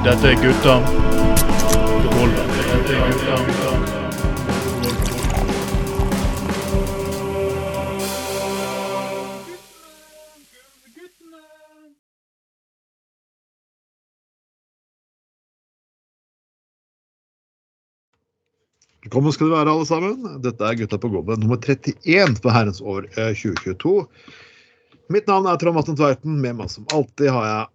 [0.00, 0.92] Dette er gutta på.
[2.32, 3.72] Dette er gutta på.
[19.02, 20.40] Velkommen skal du være, alle sammen.
[20.40, 24.06] Dette er Gutta på gobben nummer 31 for herrens år eh, 2022.
[25.12, 26.40] Mitt navn er Trond Matten Tveiten.
[26.40, 27.68] Med meg som alltid har jeg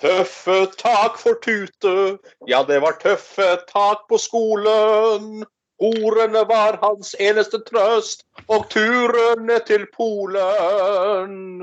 [0.00, 2.18] Tøffe tak for Tute,
[2.48, 5.44] ja det var tøffe tak på skolen.
[5.80, 11.60] Ordene var hans eneste trøst, og turene til Polen.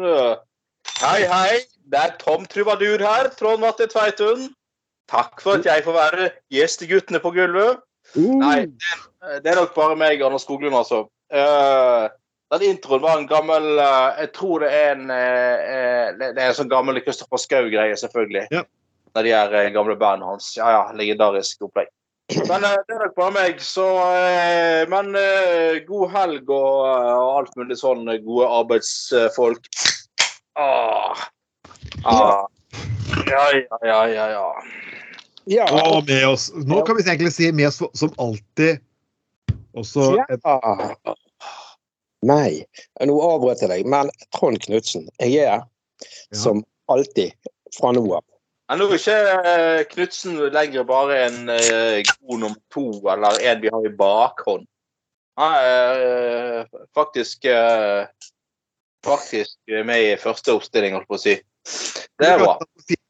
[1.01, 4.47] Hei, hei, det er Tom Trubadur her, Trond Matte Tveitun.
[5.09, 7.83] Takk for at jeg får være gjest i Guttene på gulvet.
[8.15, 8.41] Mm.
[8.41, 8.97] Nei, det,
[9.43, 11.05] det er nok bare meg, Anders Skoglund, altså.
[11.31, 12.09] Eh,
[12.51, 16.47] den introen var en gammel eh, Jeg tror det er en eh, eh, Det er
[16.47, 18.47] en sånn gammel Kristoffer Schou-greie, selvfølgelig.
[18.55, 18.63] Ja.
[19.17, 20.53] Når de er gamle bandene hans.
[20.59, 21.91] Ja ja, legendarisk opplegg.
[22.47, 25.11] Men det er nok bare meg, så eh, Men
[25.87, 29.71] god helg og, og alt mulig sånn gode arbeidsfolk.
[30.57, 31.27] Ah.
[32.03, 32.45] Ah.
[33.27, 34.49] Ja, ja, ja, ja, ja.
[35.47, 35.65] Ja.
[35.71, 38.83] Og med oss Nå kan vi egentlig si med oss som alltid.
[39.77, 41.15] Også et, ja.
[42.25, 42.65] Nei,
[43.05, 45.61] nå avbrøt jeg deg, men Trond Knutsen, jeg er
[46.01, 46.37] Ja.
[46.37, 47.33] som alltid
[47.77, 48.23] fra nå av.
[48.69, 49.17] Men nå er ikke
[49.51, 54.65] eh, Knutsen lenger bare en eh, god nummer to, eller en vi har i bakhånd.
[55.37, 57.45] Han er eh, faktisk
[59.05, 61.35] faktisk med i første oppstilling, holdt på å si.
[62.17, 62.57] Det er bra.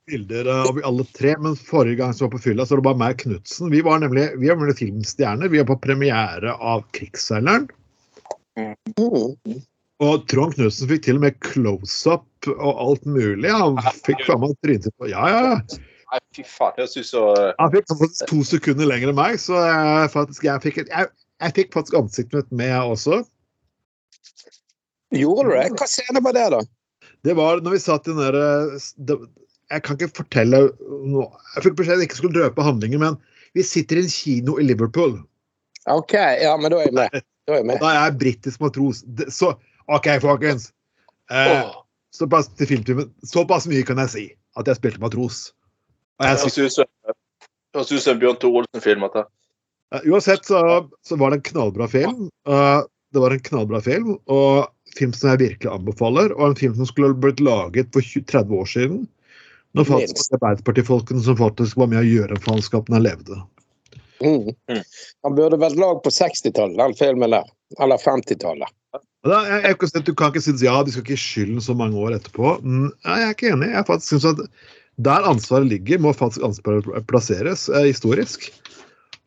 [0.08, 3.00] Bilder av alle tre, men forrige gang som var på fylla, så var det bare
[3.02, 3.72] meg og Knutsen.
[3.74, 5.52] Vi var nemlig vi var nemlig filmstjerner.
[5.52, 7.68] Vi var på premiere av 'Krigsseileren'.
[8.58, 9.60] Mm.
[10.06, 13.50] Og Trond Knutsen fikk til og med close-up og alt mulig.
[13.54, 15.84] Han fikk fram at trynet sitt på Ja, ja, ja.
[16.08, 16.76] Nei, fy faen.
[16.78, 17.24] Det syns så
[17.60, 21.10] Han fikk faktisk to sekunder lenger enn meg, så jeg, faktisk, jeg, fikk, et- jeg,
[21.44, 23.18] jeg fikk faktisk ansiktet mitt med, jeg også.
[25.18, 25.66] Gjorde du det?
[25.80, 26.62] Hva scene var det, da?
[27.28, 29.18] Det var når vi satt i den derre
[29.72, 30.60] Jeg kan ikke fortelle
[31.10, 31.26] noe
[31.56, 33.18] Jeg fikk beskjed om jeg ikke skulle drøpe handlingen, men
[33.58, 35.18] vi sitter i en kino i Liverpool.
[35.90, 37.18] OK, ja, men da er jeg med.
[37.48, 39.04] Da er jeg britisk matros.
[39.32, 39.54] Så
[39.88, 40.72] OK, folkens.
[41.32, 41.70] Eh,
[42.16, 43.10] såpass til filmtimen.
[43.24, 44.26] Såpass mye kan jeg si.
[44.60, 45.52] At jeg spilte matros.
[46.20, 46.40] Og jeg
[47.78, 49.06] høres ut som en Bjørn Thor Olsen-film.
[49.08, 50.62] Eh, Uansett så,
[51.06, 52.28] så var det en knallbra film.
[52.50, 52.82] Uh,
[53.14, 56.34] det var en knallbra film, og film som jeg virkelig anbefaler.
[56.36, 59.06] Og en film som skulle blitt laget for 20, 30 år siden.
[59.78, 60.34] Når faktisk.
[60.40, 63.40] Arbeiderpartifolkene som faktisk var med å gjøre faenskapen levde.
[64.24, 64.50] Mm.
[64.72, 64.82] Mm.
[65.26, 67.48] Han burde vært lag på 60-tallet, den filmen der.
[67.84, 68.74] Eller 50-tallet.
[69.28, 72.00] Da, jeg, jeg, kan du kan ikke si ja, de skal ikke skylden så mange
[72.00, 72.58] år etterpå.
[72.64, 73.72] Mm, nei, jeg er ikke enig.
[73.74, 74.44] Jeg faktisk synes at
[75.08, 78.48] Der ansvaret ligger, må faktisk ansvaret plasseres eh, historisk.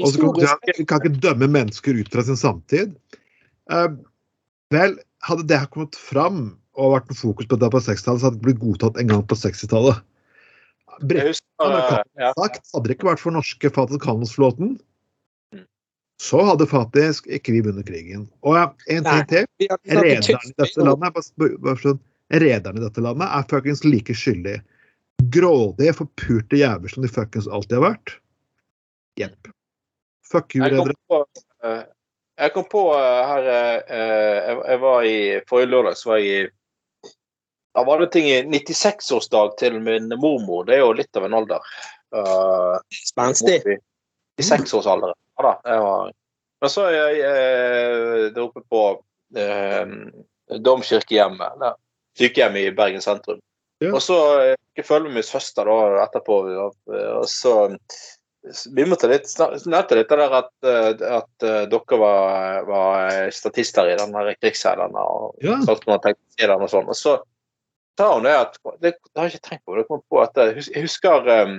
[0.00, 2.96] Og så kan, kan ikke dømme mennesker ut fra sin samtid.
[3.70, 3.90] Eh,
[4.74, 4.96] vel,
[5.26, 6.40] hadde det her kommet fram
[6.80, 9.22] og vært noe fokus på det på 60-tallet, så hadde det blitt godtatt en gang
[9.28, 10.00] på 60-tallet.
[11.00, 12.30] Britene eh, ja.
[12.36, 14.74] hadde det ikke vært for norske Fatih Kanons-flåten,
[16.20, 18.26] så hadde faktisk ikke vi vunnet krigen.
[18.44, 19.46] Og ja, en ting til.
[19.88, 22.02] Rederne i dette landet er, sånn,
[22.42, 24.60] rederne i dette landet er fuckings like skyldige.
[25.32, 28.14] Grådige, forpurte jævler som de fuckings alltid har vært.
[29.20, 29.50] Jepp.
[30.28, 31.00] Fuck you, Jeg kom redere.
[31.08, 31.24] på,
[31.64, 31.82] eh,
[32.44, 35.18] jeg kom på eh, her jeg, jeg var i
[35.48, 36.48] Forrige lørdag så var jeg i
[37.74, 40.64] Da var det ting i 96-årsdag til min mormor.
[40.66, 41.68] Det er jo litt av en alder.
[42.10, 43.60] Uh, Spenstig.
[44.40, 45.14] 96-årsalderen.
[45.38, 45.52] Ja da.
[45.70, 46.10] Jeg var,
[46.60, 48.82] men så er jeg eh, der oppe på
[49.38, 49.92] eh,
[50.60, 51.60] Domkirkehjemmet.
[51.62, 51.78] der,
[52.18, 53.38] Sykehjemmet i Bergen sentrum.
[53.80, 53.94] Ja.
[53.94, 56.40] Og så eh, jeg følger med min søster da etterpå.
[56.66, 56.76] Og,
[57.28, 57.54] så
[58.72, 59.28] vi måtte litt,
[59.68, 64.30] nevnte litt der at, at dere var, var statister i den der.
[65.00, 65.58] Og Ja.
[65.64, 66.88] sagt den og sånn.
[66.88, 67.18] Og så
[68.00, 69.76] sa hun det at Det det har jeg ikke tenkt på.
[69.76, 71.52] Det kom på at jeg husker eh,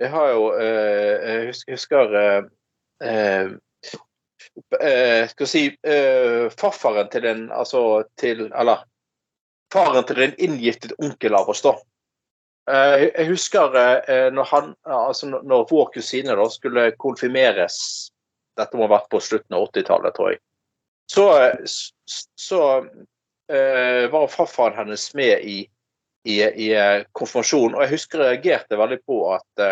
[0.00, 2.42] Jeg har jo eh, Jeg husker, husker eh,
[3.10, 3.50] eh,
[4.80, 8.86] eh, Skal vi si eh, Farfaren til en Altså til Eller
[9.72, 11.76] faren til en inngiftet onkel av oss, da.
[12.70, 18.10] Eh, jeg- husker eh, når han Altså når- vår kusine da skulle konfirmeres
[18.58, 20.40] Dette må ha vært på slutten av 80-tallet, tror jeg.
[21.10, 21.62] Så, eh,
[22.36, 22.88] så eh,
[24.12, 25.56] var farfaren hennes med i,
[26.24, 27.74] i, i eh, konfirmasjonen.
[27.76, 29.64] Og jeg husker jeg reagerte veldig på at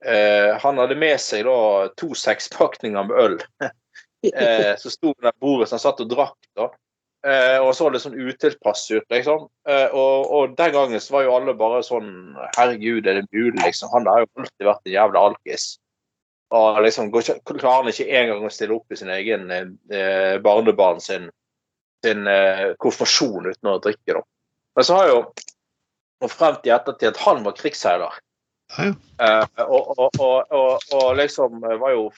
[0.00, 3.34] Uh, eh, han hadde med seg da to sekspakninger med øl.
[3.60, 6.38] uh, så sto ved det bordet som han satt og drakk.
[6.56, 6.70] da.
[7.20, 9.44] Uh, og så litt sånn utilpass ut, liksom.
[9.68, 12.08] Uh, og, og den gangen så var jo alle bare sånn
[12.56, 13.92] Herregud, er det mulig, liksom?
[13.92, 15.66] Han har jo alltid vært en jævla alkis.
[16.56, 21.28] Og liksom klarer han ikke engang å stille opp i sin egen eh, barnebarn sin,
[22.04, 24.24] sin eh, konfirmasjon uten å drikke, da.
[24.76, 25.22] Men så har jo
[26.20, 28.18] og frem til ettertid at han var krigsseiler.
[28.76, 28.90] Ja.
[29.24, 32.10] Eh, og, og, og, og, liksom var jo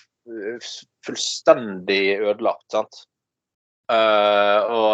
[1.07, 3.05] fullstendig ødelagt, sant.
[3.93, 4.93] Eh, og,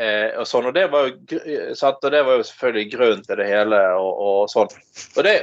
[0.00, 2.04] eh, og sånn, og det var jo sant?
[2.04, 4.72] Og det var jo selvfølgelig grunnen til det hele, og, sånn.
[5.16, 5.34] Og det,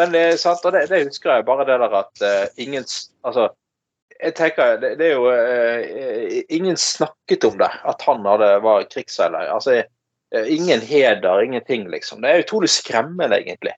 [0.00, 0.64] men det, sant?
[0.64, 2.86] Og det, det husker jeg bare det der at eh, ingen
[3.24, 3.50] Altså,
[4.24, 8.86] jeg tenker det, det er jo eh, Ingen snakket om det, at han hadde, var
[8.92, 9.50] krigsseiler.
[9.52, 9.82] Altså,
[10.34, 12.22] eh, ingen heder, ingenting, liksom.
[12.24, 13.74] Det er utrolig skremmende, egentlig.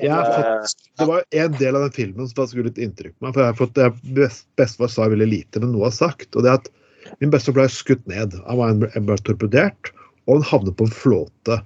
[0.00, 3.26] Jeg har fått, det var en del av den filmen som skulle litt inntrykk på
[3.26, 3.34] meg.
[3.34, 6.30] for jeg har fått, det best, Bestefar sa veldig lite, men noe har sagt.
[6.32, 6.72] og det er at
[7.20, 8.32] Min bestefar ble skutt ned.
[8.46, 9.90] Han var ble torpedert,
[10.24, 11.58] og han havnet på en flåte.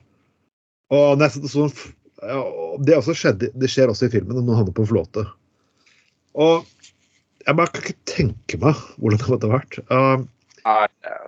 [0.91, 1.71] Og nesten sånn,
[2.27, 2.41] ja,
[2.83, 5.25] det, skjedde, det skjer også i filmen, når han havner på en flåte.
[6.39, 6.67] Og
[7.49, 9.79] jeg bare kan ikke tenke meg hvordan det måtte ha vært.
[9.89, 10.27] Uh,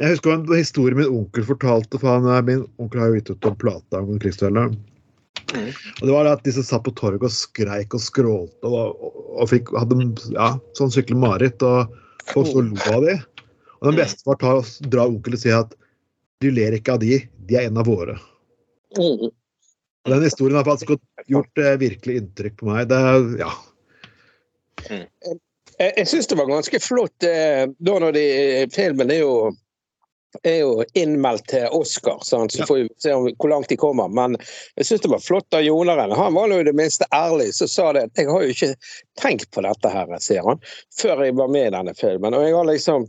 [0.02, 3.30] jeg husker en historie min onkel fortalte, for han, eh, min onkel har jo gitt
[3.32, 4.76] ut en plate om krigsfjellet.
[5.54, 5.70] Mm.
[5.70, 9.18] Og det var at de som satt på torget og skreik og skrålte og, og,
[9.40, 9.98] og fikk, hadde
[10.34, 11.64] ja, sånn skikkelig mareritt.
[11.64, 11.96] Og
[12.34, 13.16] folk så lo av de.
[13.80, 15.76] Og den bestefar var å drar onkelen og sier at
[16.44, 18.18] du ler ikke av de, de er en av våre.
[18.98, 19.30] Mm.
[19.30, 21.00] Og den historien har faktisk
[21.30, 22.88] gjort eh, virkelig inntrykk på meg.
[22.92, 23.00] Det,
[23.40, 23.52] ja.
[24.90, 25.38] ja.
[25.80, 28.24] Jeg, jeg syns det var ganske flott eh, da når de
[28.74, 29.34] Filmen er jo
[30.46, 32.52] er jo innmeldt til Oscar, sant?
[32.54, 34.08] så får vi se om, hvor langt de kommer.
[34.08, 34.36] Men
[34.78, 36.14] jeg syns det var flott av Jonaren.
[36.14, 38.68] Han var jo i det minste ærlig, så sa det at jeg har jo ikke
[39.18, 40.62] tenkt på dette her, sier han,
[41.00, 42.36] før jeg var med i denne filmen.
[42.36, 43.08] Og jeg har liksom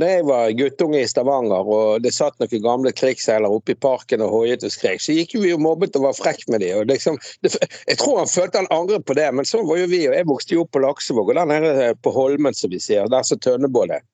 [0.00, 4.22] da jeg var guttunge i Stavanger og det satt noen gamle krigsseilere oppe i parken
[4.24, 6.86] og hoiet og skrek, så gikk jo vi og mobbet og var frekk med dem.
[6.88, 10.00] Liksom, jeg tror han følte han angret på det, men sånn var jo vi.
[10.08, 13.10] og Jeg vokste jo opp på Laksevåg og der nede på Holmen, som vi sier,
[13.12, 14.06] der som Tønnebål er.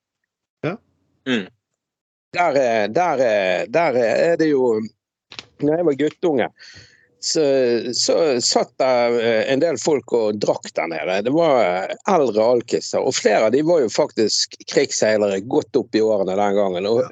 [0.67, 0.75] Ja.
[1.29, 1.47] Mm.
[2.35, 4.79] Der, er- der, er- der er det jo
[5.59, 6.45] Når jeg var guttunge,
[7.19, 7.43] så,
[7.93, 11.17] så satt der eh, en del folk og drakk der nede.
[11.27, 15.95] Det var eh, eldre alkiser, og flere av de var jo faktisk krigsseilere godt opp
[15.95, 16.87] i årene den gangen.
[16.89, 17.03] Og,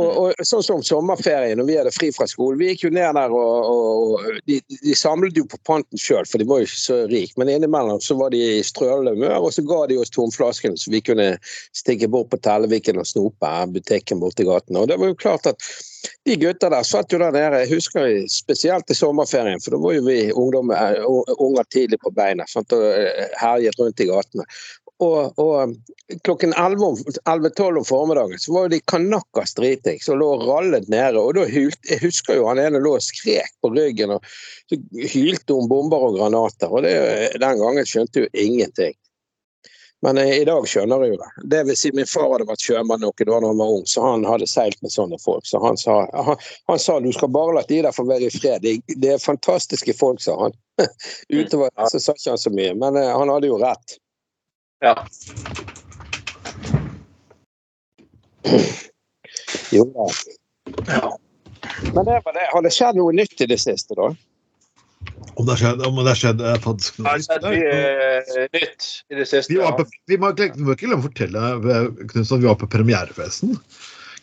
[0.00, 3.18] og, og sånn som sommerferien, når vi hadde fri fra skolen, vi gikk jo ned
[3.18, 6.68] der og, og og de, de samlet jo på panten sjøl, for de var jo
[6.68, 7.36] ikke så rike.
[7.40, 10.92] Men innimellom så var de i strølende humør, og så ga de oss tomflaskene så
[10.92, 11.30] vi kunne
[11.76, 14.78] stikke bort på Telleviken og snope butikken borti gaten.
[14.80, 15.70] Og det var jo klart at
[16.24, 19.96] de gutta der satt jo der nede, jeg husker spesielt i sommerferien, for da var
[19.98, 21.00] jo vi ungdom, eh,
[21.36, 24.46] unger tidlig på beina sant, og eh, herjet rundt i gatene.
[25.00, 25.74] Og, og
[26.26, 31.20] klokken 11 om- 11-12 om formiddagen så var de kanakkas dritings og lå rallet nede.
[31.20, 34.26] Og da hylte, jeg husker jo han ene lå og skrek på ryggen og
[34.68, 34.80] så
[35.14, 36.68] hylte om bomber og granater.
[36.68, 36.96] Og det,
[37.40, 38.96] den gangen skjønte jo ingenting.
[40.02, 41.30] Men jeg, i dag skjønner jeg jo det.
[41.52, 44.24] Det vil si, min far hadde vært sjømann noen da han var ung, så han
[44.24, 45.44] hadde seilt med sånne folk.
[45.48, 45.98] Så han sa,
[46.28, 48.64] han, han sa du skal bare la de der få være i fred.
[48.64, 50.56] Det, det er fantastiske folk, sa han.
[51.36, 54.00] Utover så sa ikke han så mye, men eh, han hadde jo rett.
[54.80, 54.94] Ja.
[59.70, 60.06] Jo da.
[61.94, 62.48] Men det var det.
[62.52, 64.08] Har det skjedd noe nytt i det siste, da?
[65.38, 67.14] Om det har skjedd, om det har skjedd eh, faktisk noe
[67.46, 69.52] mye eh, nytt i det siste.
[69.52, 72.68] Vi, var på, vi, må, ikke- glemme å fortelle eh, Knutsen, at vi var på
[72.72, 73.54] premierefesten.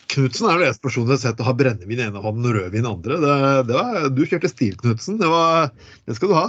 [0.08, 2.54] Knutsen er den eneste personen jeg har sett å ha brennevin i ene hånden og
[2.56, 3.18] rødvin i andre.
[3.24, 3.34] Det,
[3.68, 5.18] det var, du kjørte stil, Knutsen.
[5.20, 5.28] Det,
[6.08, 6.46] det skal du ha.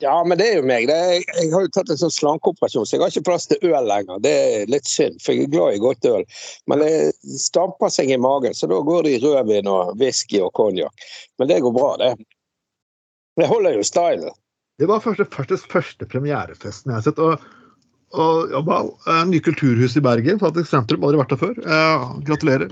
[0.00, 0.84] Ja, men det er jo meg.
[0.86, 3.64] Det er, jeg har jo tatt en sånn slankeoperasjon, så jeg har ikke plass til
[3.66, 4.20] øl lenger.
[4.22, 6.22] Det er litt synd, for jeg er glad i godt øl.
[6.70, 6.92] Men det
[7.42, 11.08] stamper seg i magen, så da går det i rødvin og whisky og konjakk.
[11.42, 12.12] Men det går bra, det.
[13.42, 14.38] Det holder jo stylen.
[14.78, 17.18] Det var første, første, første premierefesten jeg har sett.
[17.18, 17.42] Og,
[18.14, 21.02] og jobba eh, Nye kulturhus i Bergen, faktisk sentrum.
[21.02, 21.58] Aldri vært der før.
[21.58, 22.70] Eh, gratulerer.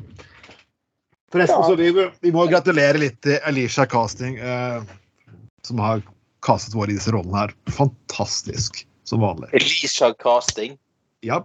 [1.34, 1.66] Forresten, Ja.
[1.66, 1.90] så vi,
[2.22, 4.86] vi må gratulere litt til Alicia Casting, eh,
[5.66, 6.06] som har
[6.46, 7.54] castet våre i disse rollene her.
[7.74, 9.50] Fantastisk, som vanlig.
[9.58, 10.76] Elisha Casting.
[11.26, 11.42] Ja,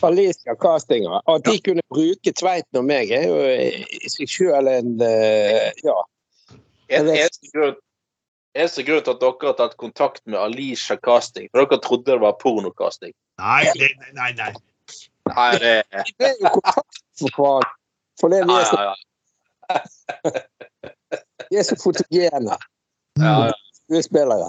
[0.00, 1.20] Alicia Castinger.
[1.26, 5.98] At de kunne bruke Tveiten og meg, er jo i seg sjøl en eh, Ja.
[6.92, 7.78] En, eneste grunn
[8.52, 12.20] Eneste grunn til at dere har tatt kontakt med Alicia Casting, for dere trodde det
[12.20, 13.14] var pornocasting.
[13.40, 14.32] Nei, nei, nei.
[14.36, 14.50] nei.
[15.32, 15.72] Nei, det
[16.18, 17.70] Vi er jo kontakt for hverandre.
[18.20, 18.92] For det vi er så, ja,
[19.72, 19.78] ja.
[21.48, 22.58] vi er så fotogene
[23.16, 23.54] ja, ja.
[23.92, 24.48] Skuespillere.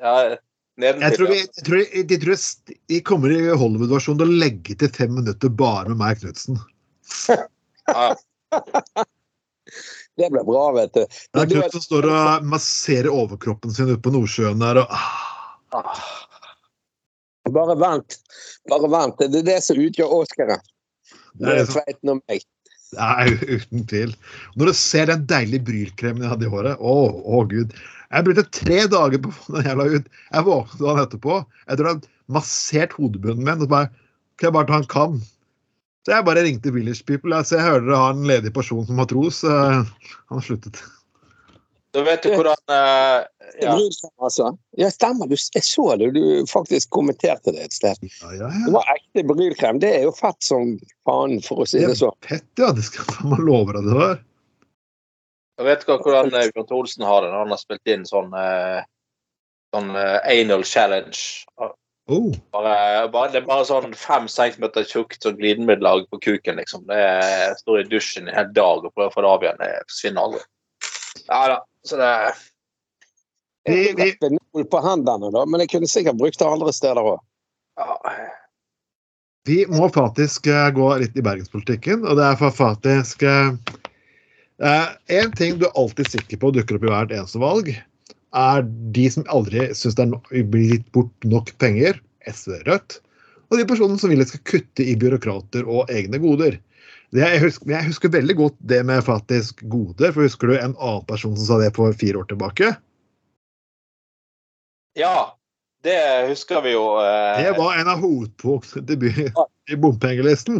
[0.00, 0.14] ja
[0.80, 4.76] Jeg tror, vi, jeg tror, de, tror jeg- de kommer i Hollywood-versjonen til å legge
[4.80, 6.56] til fem minutter bare med meg, Knutsen.
[7.90, 8.14] Ja,
[10.18, 11.00] Det ble bra, vet du.
[11.00, 14.94] Ja, Men du Knut som står og masserer overkroppen sin ute på Nordsjøen der og
[14.94, 16.00] ah,
[17.50, 18.18] Bare vent.
[18.70, 19.22] Bare vent.
[19.22, 20.60] Det er det som utgjør Oscaren.
[21.40, 22.44] Det Det Tveiten og meg.
[22.98, 24.14] Nei, uten tvil.
[24.58, 26.96] Når du ser den deilige brylkremen jeg hadde i håret Å,
[27.38, 27.74] å gud.
[28.10, 30.08] Jeg brukte tre dager på å få den jævla ut.
[30.34, 31.36] Jeg våknet dagen etterpå
[31.66, 33.60] etter å hadde massert hodebunnen min.
[33.60, 33.92] Og så bare
[34.40, 35.20] Kan jeg bare ta en kam?
[36.06, 37.36] Så jeg bare ringte Village People.
[37.36, 39.42] Altså, jeg hører dere har en ledig person som matros.
[39.44, 40.80] Uh, han har sluttet.
[41.92, 43.26] Da vet du hvordan uh,
[43.58, 43.74] er ja.
[44.22, 44.48] altså.
[44.80, 45.28] Ja, stemmer.
[45.28, 46.12] Du, jeg så det.
[46.16, 48.00] Du faktisk kommenterte det et sted.
[48.22, 49.82] Ja, ja, Det var ekte brylkrem.
[49.82, 50.74] Det er jo fett som
[51.06, 52.16] faen, for å si det sånn.
[52.26, 52.72] Fett, ja.
[52.74, 54.18] Det skal man love deg det var.
[55.60, 58.80] Jeg vet ikke hvordan Bjørn Olsen har det når han har spilt inn sånn eh,
[59.74, 61.44] sånn eh, anal challenge.
[62.10, 62.32] Oh.
[62.50, 66.86] Bare, bare, det er bare sånn fem centimeter tjukt sånn glidemiddellag på kuken, liksom.
[66.88, 69.60] Det er, står i dusjen en hel dag og prøver å få det av igjen.
[69.60, 70.42] Det forsvinner aldri.
[71.28, 71.58] Ja da.
[71.86, 72.14] Så det
[73.68, 77.20] Vi, vi, på hendene, da, men jeg kunne sikkert brukt det andre steder òg.
[77.78, 77.98] ja.
[79.48, 83.22] Vi må faktisk eh, gå litt i bergenspolitikken, og det er for faktisk
[84.64, 84.88] eh,
[85.20, 87.70] En ting du er alltid sikker på dukker opp i hvert eneste valg,
[88.36, 91.98] er de som aldri syns det er blitt blir gitt bort nok penger,
[92.30, 93.00] SV Rødt,
[93.50, 96.60] og de personene som vil at skal kutte i byråkrater og egne goder.
[97.10, 100.76] Det, jeg, husker, jeg husker veldig godt det med faktisk goder, for husker du en
[100.78, 102.70] annen person som sa det for fire år tilbake?
[104.98, 105.36] ja.
[105.80, 106.98] Det husker vi jo.
[107.00, 109.30] eh, Det var en av hovedpunktene
[109.72, 110.58] i bompengelisten.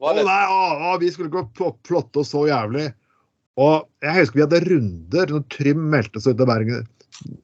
[0.00, 2.86] Å nei, å, å, vi skulle ikke pl- plotte oss så jævlig.
[3.60, 6.86] Og jeg husker vi hadde runder når Trym meldte seg ut av Bergen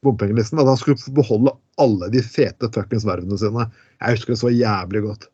[0.03, 3.69] bompengelisten, at han skulle få beholde alle de fete fuckings vervene sine.
[4.01, 5.29] Jeg husker det så jævlig godt.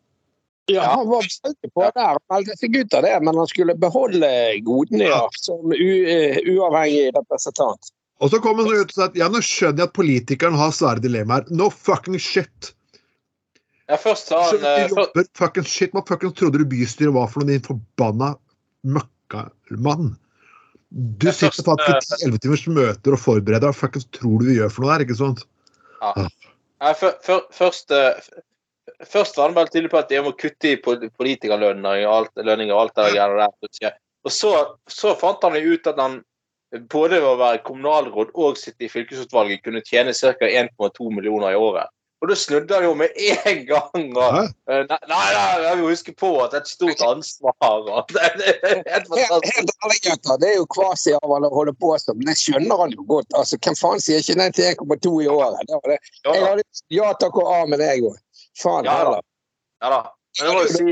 [0.68, 2.18] Ja, han var veldig på der.
[2.18, 4.30] Han meldte seg ut av det, men han skulle beholde
[4.66, 7.92] godene ja, som u, eh, uavhengig representant.
[8.24, 10.74] Og så kom han ut og sa at ja, nå skjønner jeg at politikeren har
[10.74, 11.46] svære dilemmaer.
[11.52, 12.72] No fucking shit!
[13.86, 15.92] ja, først sa han Uh, jobber fucking shit.
[15.94, 18.34] Hva fucking trodde du bystyret var for noe, din forbanna
[18.82, 20.16] møkkamann?
[20.90, 23.74] Du sitter faktisk i elleve timers møter og forbereder.
[23.74, 25.42] Hva tror du vi gjør for noe der, ikke sant?
[26.06, 28.20] Nei, før- før- først, eh,
[29.04, 32.32] først var han veldig tydelig på at jeg må kutte i pol- politikerlønninger og alt,
[32.36, 33.48] lønninger og alt det greiene
[33.82, 33.98] der.
[34.26, 34.52] Og så,
[34.88, 36.20] så fant han ut at han
[36.90, 40.34] både ved å være kommunalråd og sitte i fylkesutvalget kunne tjene ca.
[40.46, 41.88] 1,2 millioner i året.
[42.24, 43.18] Og da snudde han jo med
[43.50, 44.04] en gang.
[44.16, 44.36] Og,
[44.72, 47.56] eh, nei, nei, nei, jeg vil huske på at det er et stort ansvar.
[47.92, 50.38] Og, det, det, helt Helt, ærlig, gutter.
[50.40, 53.04] Det er jo kvasi av han å holde på som, men det skjønner han jo
[53.10, 53.28] godt.
[53.36, 55.60] Altså, Hvem faen sier ikke nei til 1,2 i året?
[55.68, 55.98] Det var det.
[56.24, 58.20] Ja Jeg hadde ja takk og amen, jeg òg.
[58.62, 59.24] Faen Ja heller.
[59.84, 60.02] Ja, da.
[60.40, 60.84] Men jeg må jo si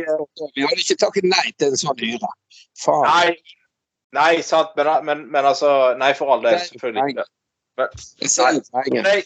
[0.57, 2.33] Vi hadde ikke takket nei til en sånn hyre.
[2.85, 3.09] Faen.
[3.09, 3.57] Nei,
[4.17, 6.61] nei sant, men, men, men altså Nei, for all del.
[6.69, 7.31] Selvfølgelig ikke.
[7.81, 9.25] Jeg,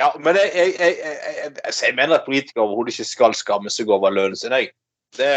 [0.00, 3.70] ja, men jeg, jeg, jeg, jeg, jeg, jeg mener at politikere overhodet ikke skal skamme
[3.72, 4.54] seg over lønnen sin.
[4.56, 4.72] Jeg.
[5.14, 5.30] Det,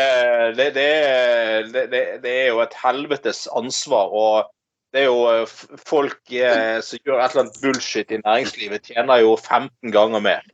[0.58, 4.10] det, det, det, er jo et helvetes ansvar.
[4.10, 4.48] og
[4.94, 9.22] det er jo eh, Folk eh, som gjør et eller annet bullshit i næringslivet, tjener
[9.22, 10.46] jo 15 ganger mer.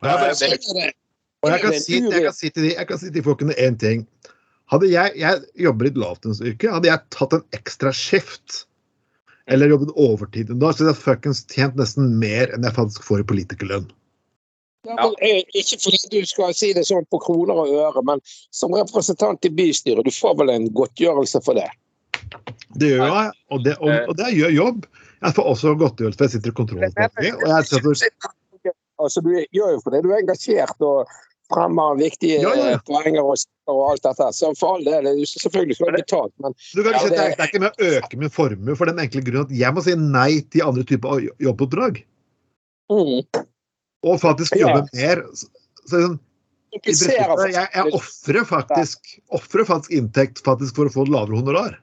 [0.00, 0.94] Og jeg, det-
[1.44, 3.76] og jeg, kan si, jeg, kan si til de, jeg kan si til folkene én
[3.76, 4.06] ting.
[4.72, 8.62] Hadde jeg, jeg jobber i et lavlønnsyrke, hadde jeg tatt en ekstra skift
[9.50, 13.04] eller jobbet overtid en dag, så hadde jeg fuckings tjent nesten mer enn jeg faktisk
[13.06, 13.86] får i politikerlønn.
[14.84, 18.20] Ja, men, ikke fordi du skal si det sånn på kroner og øre, men
[18.52, 21.70] som representant i bystyret, du får vel en godtgjørelse for det?
[22.80, 24.88] Det gjør jeg, og det, og, og det gjør jobb.
[25.24, 27.38] Jeg får også godtgjørelse, for jeg sitter i kontrollutvalget.
[27.38, 28.32] Og jeg setter,
[29.02, 30.04] Altså, du gjør jo for det.
[30.04, 31.08] du er engasjert og
[31.52, 34.28] fremmer viktige Ja, ja, eh, poenger og, og alt dette.
[34.36, 37.38] Så for all del, selvfølgelig skal du betalt, men du kan ikke Ja, det, det-
[37.38, 39.96] er, ikke med å øke min formue, for den enkle grunn at jeg må si
[40.00, 42.04] nei til andre typer jobboppdrag.
[42.92, 43.44] mm,
[44.04, 45.24] Og faktisk jobbe mer.
[45.84, 46.18] Så,
[46.82, 51.78] prinsippet, jeg, jeg ofrer faktisk, faktisk inntekt faktisk for å få lavere honorar.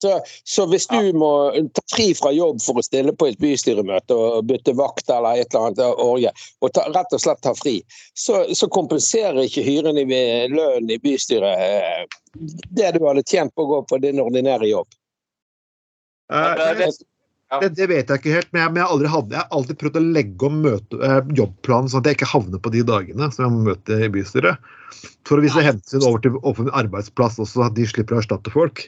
[0.00, 0.14] Så,
[0.48, 1.30] så hvis du må
[1.76, 5.52] ta fri fra jobb for å stille på et bystyremøte og bytte vakt eller et
[5.52, 6.32] eller annet orge,
[6.64, 7.74] og ta, rett og slett ta fri,
[8.16, 12.06] så, så kompenserer ikke hyren i lønnen i bystyret eh,
[12.72, 14.88] det du hadde tjent på å gå på din ordinære jobb.
[16.32, 16.90] Uh, eh, det,
[17.74, 19.78] Det, vet jeg ikke helt, men jeg, men jeg, har aldri hadde, jeg har alltid
[19.82, 23.28] prøvd å legge om møte, eh, jobbplanen sånn at jeg ikke havner på de dagene
[23.34, 24.72] som jeg må møte i bystyret.
[25.28, 28.86] For å vise hensyn over til offentlig arbeidsplass også, at de slipper å erstatte folk.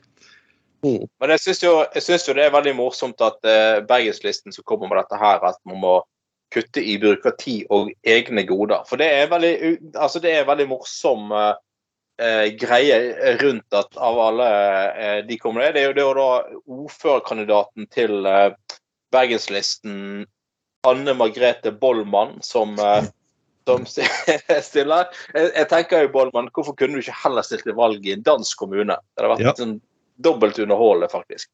[0.82, 4.98] Men jeg syns jo, jo det er veldig morsomt at eh, Bergenslisten som kommer med
[5.02, 5.98] dette her, at man må
[6.52, 8.82] kutte i byråkrati og egne goder.
[8.88, 9.52] For det er veldig,
[9.94, 12.98] altså det er veldig morsom eh, greie
[13.40, 14.50] rundt at av alle
[15.28, 16.28] de kommer det, det er jo, det å da
[16.82, 18.28] ordførerkandidaten til
[19.12, 20.26] Bergenslisten,
[20.88, 22.74] Anne Margrethe Bollmann, som,
[23.68, 23.86] som
[24.68, 25.08] stiller.
[25.32, 28.26] Jeg, jeg tenker jo, Bollmann, hvorfor kunne du ikke heller stilt til valg i en
[28.26, 28.98] dansk kommune?
[29.14, 29.56] Det hadde vært Ja.
[29.62, 29.78] sånn
[30.24, 31.50] dobbelt underholdende, faktisk.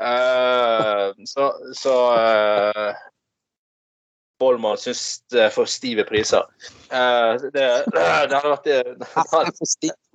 [0.00, 2.94] Uh, så så uh,
[4.40, 6.46] Bollmann syns det er for stive priser.
[6.88, 9.52] Uh, det, det hadde vært det, det hadde,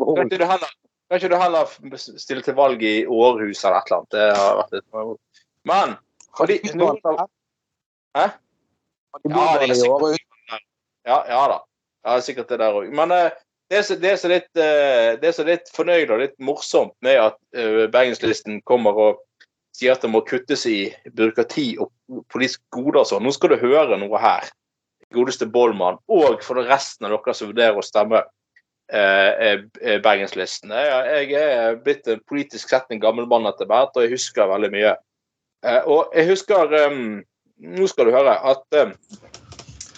[1.05, 1.75] kan ikke du heller,
[2.17, 4.15] stille til valg i Århus eller et eller annet?
[4.15, 5.19] Det har vært et
[5.69, 5.95] Men
[6.37, 7.29] fordi- byvalg?
[8.15, 8.25] Hæ?
[9.29, 10.23] Ja, det er sikkert-
[11.05, 11.59] Ja, ja da.
[12.05, 12.89] Ja, sikkert det der òg.
[12.93, 13.31] Men eh,
[13.69, 16.35] det er så, det er så litt, eh, det er så litt fornøyd og litt
[16.43, 19.23] morsomt med at eh, Bergenslisten kommer og
[19.75, 21.91] sier at det må kuttes i byråkrati og
[22.31, 23.25] politiske goder og sånn.
[23.25, 24.47] Nå skal du høre noe her.
[25.13, 28.21] Godeste Bollmann, og for resten av dere som vurderer å stemme
[28.91, 30.73] eh, eh, Bergenslisten.
[30.73, 34.49] Jeg, jeg er blitt en politisk sett en gammel mann etter hvert, og jeg husker
[34.51, 34.95] veldig mye.
[35.65, 36.97] Eh, og jeg husker eh,
[37.65, 38.91] Nå skal du høre at eh,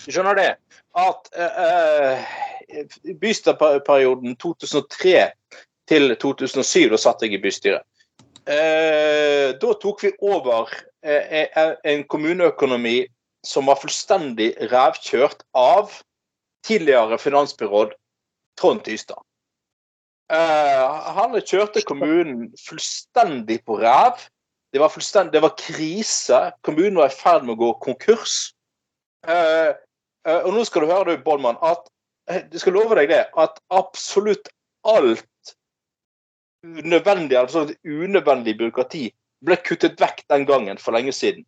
[0.06, 0.52] Du skjønner det?
[0.98, 1.32] At
[2.72, 5.20] eh, 2003
[5.88, 7.86] til 2007, da satt jeg i bystyret.
[8.48, 10.70] Eh, da tok vi over
[11.04, 13.02] eh, eh, en kommuneøkonomi
[13.44, 15.92] som var fullstendig revkjørt av
[16.68, 17.92] tidligere finansbyråd
[18.60, 19.20] Trond Tystad.
[20.28, 24.26] Han kjørte kommunen fullstendig på ræv.
[24.76, 24.92] Det var,
[25.32, 26.40] det var krise.
[26.68, 28.34] Kommunen var i ferd med å gå konkurs.
[29.24, 31.88] Og nå skal du høre, du, Bollmann, at
[32.28, 34.50] jeg skal love deg det, at absolutt
[34.88, 35.54] alt
[36.64, 39.06] nødvendig, altså unødvendig byråkrati
[39.46, 41.46] ble kuttet vekk den gangen for lenge siden.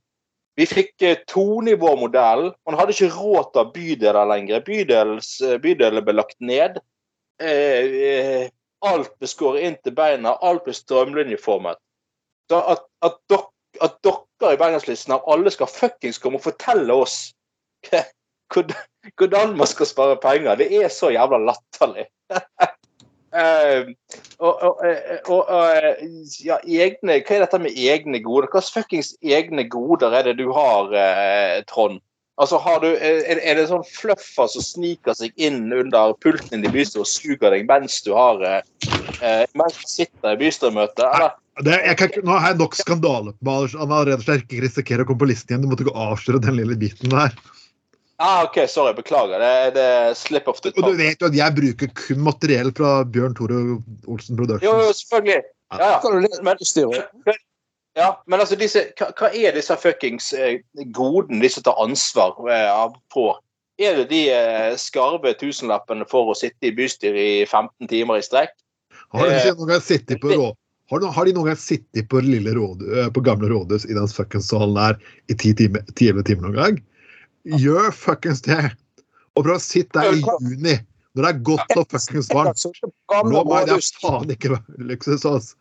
[0.59, 2.51] Vi fikk eh, tonivåmodellen.
[2.67, 4.63] Man hadde ikke råd til bydeler lenger.
[4.65, 6.81] Bydels, eh, ble lagt ned.
[7.39, 8.50] Eh, eh,
[8.83, 10.35] alt ble skåret inn til beina.
[10.44, 11.79] Alt ble strømlinjeformet.
[12.51, 17.29] At, at, dok, at dere i Bergenslisten av alle skal fuckings komme og fortelle oss
[18.51, 18.75] hvordan,
[19.18, 22.07] hvordan man skal spare penger, det er så jævla latterlig.
[23.29, 23.92] Uh,
[24.46, 26.03] og, og, eh, og eh,
[26.42, 28.50] ja, egne, Hva er dette med egne goder?
[28.50, 32.01] Hva fuckings egne goder er det du har, eh, Trond?
[32.40, 36.70] Altså, har du, er, er det sånn fluffer som sniker seg inn under pulten din
[36.70, 38.62] i bystyret og suger deg mens du har eh,
[39.20, 41.09] eh, mens du sitter i bystyremøte?
[41.59, 43.75] Nå har jeg nok skandale på meg.
[43.75, 45.66] Han har rett og slett å komme på listen igjen.
[45.68, 47.35] Du måtte ikke avsløre den lille biten der.
[48.20, 48.94] Ah, OK, sorry.
[48.98, 49.40] Beklager.
[49.40, 52.72] Det, det er slip off the Og du vet jo at jeg bruker kun materiell
[52.75, 53.60] fra Bjørn Tore
[54.12, 54.66] Olsen Productions.
[54.68, 55.42] Jo, jo, selvfølgelig.
[55.72, 56.00] Ja, ja.
[57.25, 57.46] Men-
[57.98, 60.60] Ja, men altså disse, hva, hva er disse fuckings eh,
[60.96, 63.24] godene som tar ansvar eh, på?
[63.82, 68.24] Er det de eh, skarve tusenlappene for å sitte i bystyret i 15 timer i
[68.24, 68.53] strekk?
[69.16, 70.51] Har, Eh, de noen gang sittet på rå,
[70.92, 73.98] har, de, har de noen gang sittet på, lille råd, eh, på gamle rådhus i
[73.98, 76.79] den fuckings salen der i 10-11 timer, 10 timer noen gang?
[77.45, 78.71] Gjør fuckings det!
[79.37, 80.75] Og prøv å sitte der i juni,
[81.15, 82.65] når det er godt og fuckings Jeg varmt.
[83.29, 84.57] Nå må det faen ikke
[84.89, 85.55] luksus, altså.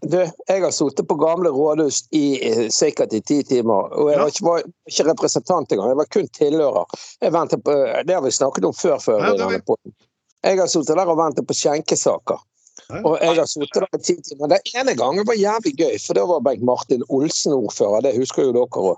[0.00, 3.90] Du, jeg har sittet på gamle rådhus i eh, sikkert i ti timer.
[3.92, 7.00] Og jeg var ikke, var ikke representant engang, jeg var kun tilhører.
[7.20, 7.34] Jeg
[7.66, 7.74] på,
[8.08, 8.96] det har vi snakket om før.
[9.04, 9.92] før Ja, i det denne vet- podden.
[10.40, 12.40] Jeg har sittet der og ventet på skjenkesaker.
[12.88, 13.02] Ja.
[13.04, 14.48] Og jeg har sittet der i ti timer.
[14.54, 18.00] Den ene gangen var jævlig gøy, for da var Bengt Martin Olsen ordfører.
[18.08, 18.96] Det husker jo dere òg.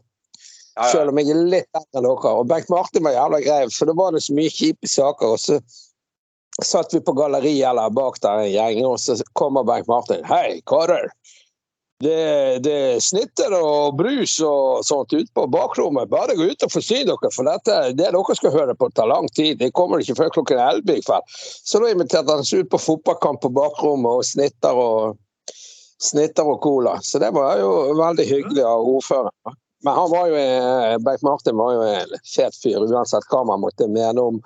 [0.75, 0.91] Ja, ja.
[0.93, 2.35] Selv om jeg er litt eldre enn dere.
[2.41, 5.35] Og Bengt Martin var jævla grei, for da var det så mye kjipe saker.
[5.37, 5.59] Og så
[6.65, 10.25] satt vi på galleriet eller bak der en gjeng, og så kommer Bengt Martin.
[10.29, 11.11] Hei, karer.
[12.03, 16.11] Det, det er snitter og brus og sånt ute på bakrommet.
[16.11, 19.29] Bare gå ut og forsyn dere, for dette, det dere skal høre på, tar lang
[19.37, 19.61] tid.
[19.61, 21.37] Det kommer ikke før klokken 11 i kveld.
[21.39, 25.21] Så da inviterte han oss ut på fotballkamp på bakrommet og snitter og
[26.03, 26.97] snitter og cola.
[27.07, 29.61] Så det var jo veldig hyggelig av ordføreren.
[29.83, 30.43] Men han var jo,
[31.03, 34.39] Beik Martin var jo en fet fyr, uansett hva man måtte mene om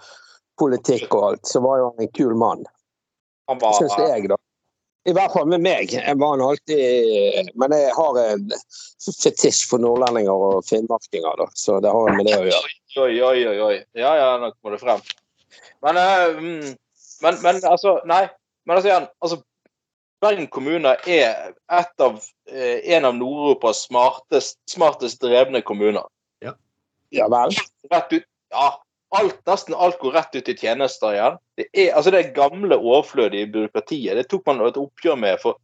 [0.61, 1.47] politikk og alt.
[1.49, 2.65] Så var jo han en kul mann,
[3.51, 4.39] Han var, syns jeg, da.
[5.07, 5.93] I hvert fall med meg.
[5.95, 8.49] Jeg var han alltid Men jeg har en
[9.07, 11.47] fetisj for nordlendinger og finnmarkinger, da.
[11.55, 12.73] Så det har med det å gjøre.
[12.97, 13.57] Oi, oi, oi.
[13.61, 13.77] oi.
[13.95, 15.05] Ja, ja, nå kommer det frem.
[15.85, 16.73] Men, eh, mm,
[17.23, 18.25] men, men altså Nei.
[18.67, 19.39] Men altså, igjen, altså
[20.25, 26.07] Bergen kommune er et av, eh, en av Nord-Europas smartest, smartest drevne kommuner.
[26.45, 26.55] Ja
[27.11, 27.51] ja vel.
[27.91, 31.39] Rett ut, ja, alt, nesten alt går rett ut i tjenester igjen.
[31.57, 34.17] Det er altså det gamle overflødige byråkratiet.
[34.19, 35.61] Det tok man et oppgjør med for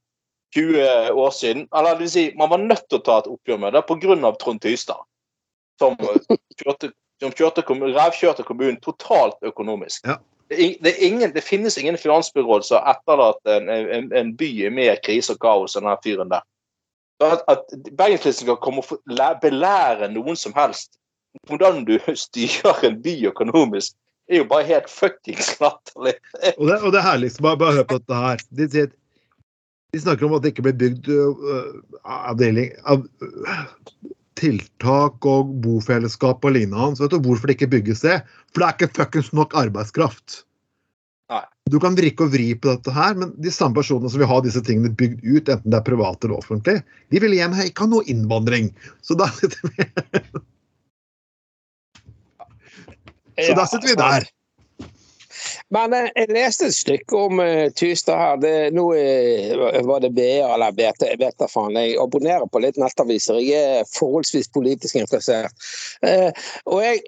[0.57, 1.69] 20 år siden.
[1.75, 4.35] Eller det vil si, man var nødt til å ta et oppgjør med det pga.
[4.41, 5.09] Trond Tystad.
[5.83, 10.05] Som kjørte, som kjørte, revkjørte kommunen totalt økonomisk.
[10.07, 10.21] Ja.
[10.53, 14.49] Det, ing- det, ingen, det finnes ingen finansbyråd som har etterlatt en, en, en by
[14.67, 16.45] i mer krise og kaos enn den fyren der.
[17.23, 20.99] At, at Bergenslisten skal komme og belære noen som helst
[21.49, 23.95] hvordan du styrer en by økonomisk,
[24.29, 26.15] er jo bare helt fuckings latterlig.
[26.61, 28.43] Og det, og det herligste, bare, bare hør på dette her.
[28.59, 28.91] De, sier,
[29.93, 33.65] de snakker om at det ikke blir bygd uh, avdeling av øh,
[34.39, 36.97] tiltak og bofellesskap og lignende.
[36.97, 38.21] Så vet du hvorfor det ikke bygges det?
[38.53, 40.43] For det er ikke fuckings nok arbeidskraft.
[41.33, 41.43] Nei.
[41.73, 44.41] Du kan vrikke og vri på dette her, men de samme personene som vil ha
[44.45, 46.79] disse tingene bygd ut, enten det er private eller offentlig,
[47.15, 48.73] de vil igjen ikke ha noe innvandring.
[49.05, 49.87] Så da sitter vi,
[53.47, 54.29] så da sitter vi der.
[55.73, 58.37] Men eh, jeg leste et stykke om uh, Tystad her.
[58.43, 61.79] Det, nå uh, var det BA eller BT, jeg vet da faen.
[61.81, 63.41] Jeg abonnerer på litt nettaviser.
[63.41, 65.57] Jeg er forholdsvis politisk interessert.
[66.05, 66.31] Uh,
[66.69, 67.03] og jeg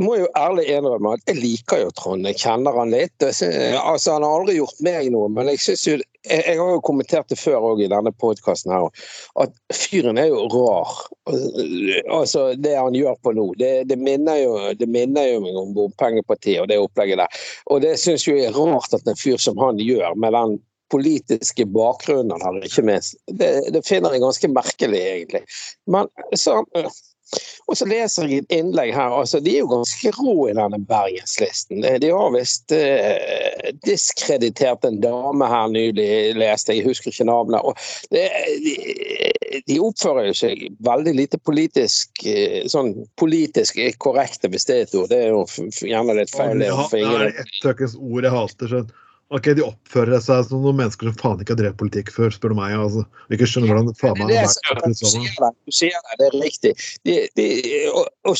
[0.00, 2.26] må jo ærlig innrømme at jeg liker jo Trond.
[2.28, 3.16] Jeg kjenner han litt.
[3.24, 6.80] Altså, han har aldri gjort meg noe, men jeg synes jo jeg, jeg har jo
[6.84, 8.88] kommentert det før òg i denne podkasten her,
[9.40, 10.96] at fyren er jo rar.
[12.12, 16.62] Altså, det han gjør på nå, det, det, minner jo, det minner jo om bompengepartiet
[16.62, 17.44] og det opplegget der.
[17.72, 20.58] Og det syns jeg er rart at en fyr som han gjør, med den
[20.90, 23.16] politiske bakgrunnen han har, ikke minst.
[23.30, 25.44] Det, det finner jeg ganske merkelig, egentlig.
[25.90, 26.60] Men så
[27.70, 29.12] og så leser jeg et innlegg her.
[29.14, 31.84] altså De er jo ganske rå i denne Bergenslisten.
[32.02, 36.08] De har visst eh, diskreditert en dame her nylig,
[36.40, 36.86] leste jeg.
[36.88, 37.62] Husker ikke navnet.
[37.62, 37.78] og
[38.10, 38.26] det,
[38.64, 44.98] de, de oppfører seg veldig lite politisk eh, sånn politisk korrekte, hvis det er et
[44.98, 45.12] ord.
[45.12, 45.44] Det er jo
[45.86, 46.66] gjerne litt feil.
[46.66, 48.74] Ja, det er et tøkkes ord jeg hater.
[48.74, 48.90] Sånn.
[49.30, 52.50] Ok, De oppfører seg som noen mennesker som faen ikke har drevet politikk før, spør
[52.50, 52.72] du meg.
[52.74, 53.04] altså.
[53.30, 55.28] Ikke skjønner hvordan faen meg Det er det sånn.
[55.54, 56.72] du sier det, det er riktig.
[57.06, 57.46] De, de,
[57.92, 58.34] og, og,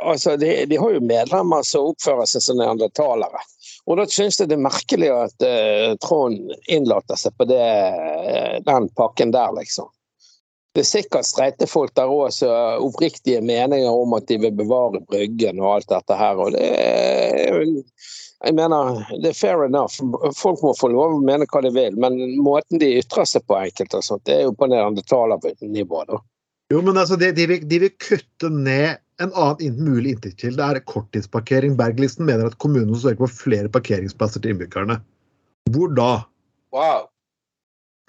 [0.00, 3.42] altså, de, de har jo medlemmer som oppfører seg som neandertalere.
[3.84, 8.56] Og da syns jeg det er merkelig at uh, Trond innlater seg på det, eh,
[8.64, 9.88] den pakken der, liksom.
[10.72, 14.54] Det er sikkert streite folk der òg som har oppriktige meninger om at de vil
[14.54, 16.38] bevare Bryggen og alt dette her.
[16.38, 17.84] og det er jo-
[18.40, 20.00] jeg mener, det er fair enough.
[20.36, 23.58] Folk må få lov å mene hva de vil, men måten de ytrer seg på
[23.58, 26.20] enkelte og sånt, det er jo på nivå, da.
[26.70, 30.62] Jo, men altså, de, de, vil, de vil kutte ned en annen mulig inntektskilde.
[30.62, 31.74] Er korttidsparkering.
[31.76, 35.00] Berglisten mener at kommunen må sørge for flere parkeringsplasser til innbyggerne.
[35.74, 36.12] Hvor da?
[36.72, 37.08] Wow.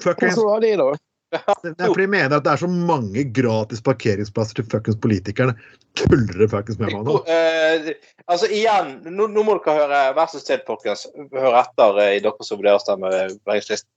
[0.01, 0.91] Fuckings, Hvorfor var de da?
[1.79, 5.55] fordi de mener at det er så mange gratis parkeringsplasser til fuckings politikerne.
[5.99, 7.19] Tuller det fuckings med meg nå?
[7.27, 7.91] Uh,
[8.31, 11.05] altså igjen, nå, nå må dere høre Vær så snill, folkens.
[11.35, 13.13] Hør etter eh, i dere som vurderer å stemme
[13.47, 13.89] Bergenslisten.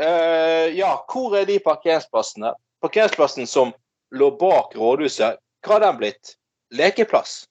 [0.00, 2.54] Eh, ja, hvor er de parkeringsplassene?
[2.82, 3.74] Parkeringsplassen som
[4.16, 6.34] lå bak rådhuset, hva har den blitt?
[6.74, 7.44] Lekeplass?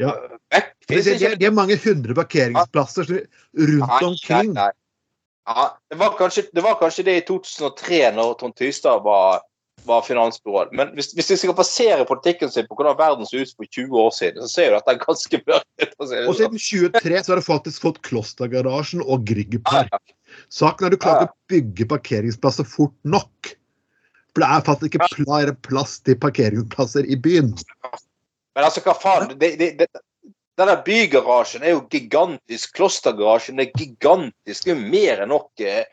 [0.00, 0.14] Ja.
[0.52, 0.70] Vekk.
[0.88, 4.52] Det, det, det, er mange hundre parkeringsplasser rundt Nei, omkring.
[4.52, 4.70] nei, nei.
[5.46, 9.42] Ja, det, var kanskje, det var kanskje det i 2003, når Trond Tystad var,
[9.88, 10.70] var finansbyråd.
[10.78, 13.98] Men hvis, hvis vi skal basere politikken sin på hvordan verden så ut for 20
[14.04, 15.96] år siden, så ser jo dette ganske mørkt ut.
[15.98, 16.30] Og sånn.
[16.38, 16.62] siden
[17.00, 19.58] 23 så har du faktisk fått Klostergarasjen og Grieg
[20.52, 23.52] Saken er du klarer ikke å bygge parkeringsplasser fort nok.
[24.32, 27.52] For det er faktisk ikke plass til parkeringsplasser i byen.
[28.54, 29.34] Men altså, hva faen?
[29.40, 29.90] Det, det, det,
[30.60, 32.74] den der bygarasjen er jo gigantisk.
[32.76, 34.64] Klostergarasjen er gigantisk.
[34.64, 35.84] Det er jo mer enn nok eh,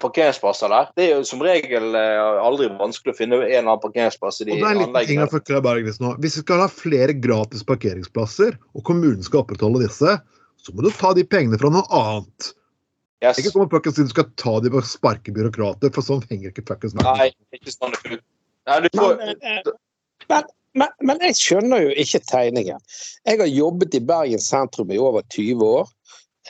[0.00, 0.90] parkeringsplasser der.
[0.96, 4.48] Det er jo som regel eh, aldri vanskelig å finne en eller annen parkeringsplass i
[4.48, 5.24] de Og det er liten ting anleggene.
[5.24, 6.12] jeg forklarer bare nå.
[6.24, 10.18] Hvis vi skal ha flere gratis parkeringsplasser, og kommunen skal opprettholde disse,
[10.64, 12.52] så må du ta de pengene fra noe annet.
[13.24, 13.40] Yes.
[13.40, 16.52] Ikke kom og si du skal ta de på å sparke byråkrater, for sånn henger
[16.52, 17.08] ikke fuckings med.
[17.08, 18.24] Nei, ikke sånn det ut.
[18.68, 19.72] Nei, du får, Men, eh,
[20.28, 22.80] men, men, men jeg skjønner jo ikke tegningen.
[23.26, 25.92] Jeg har jobbet i Bergen sentrum i over 20 år.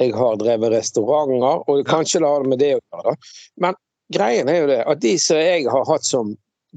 [0.00, 3.14] Jeg har drevet restauranter, og kanskje det har med det å gjøre.
[3.62, 3.76] Men
[4.14, 6.32] greien er jo det at de som jeg har hatt som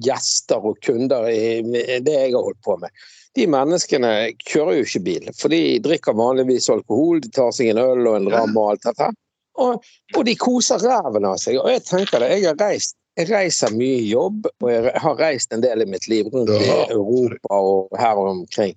[0.05, 1.63] gjester og kunder i
[2.05, 2.93] det jeg har holdt på med,
[3.37, 4.11] de menneskene
[4.45, 5.31] kjører jo ikke bil.
[5.37, 8.85] For de drikker vanligvis alkohol, de tar seg en øl og en ram og alt
[8.89, 9.09] dette.
[9.57, 11.57] Og, og de koser ræven av seg.
[11.61, 15.19] Og jeg tenker det, jeg har reist jeg reiser mye i jobb, og jeg har
[15.19, 18.75] reist en del i mitt liv rundt i Europa og her omkring.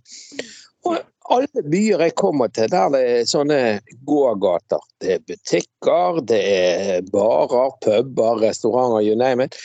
[0.89, 0.97] Og
[1.31, 3.61] alle byer jeg kommer til, der det er sånne
[4.09, 4.83] gågater.
[5.03, 9.59] Det er butikker, det er barer, puber, restauranter, you name it.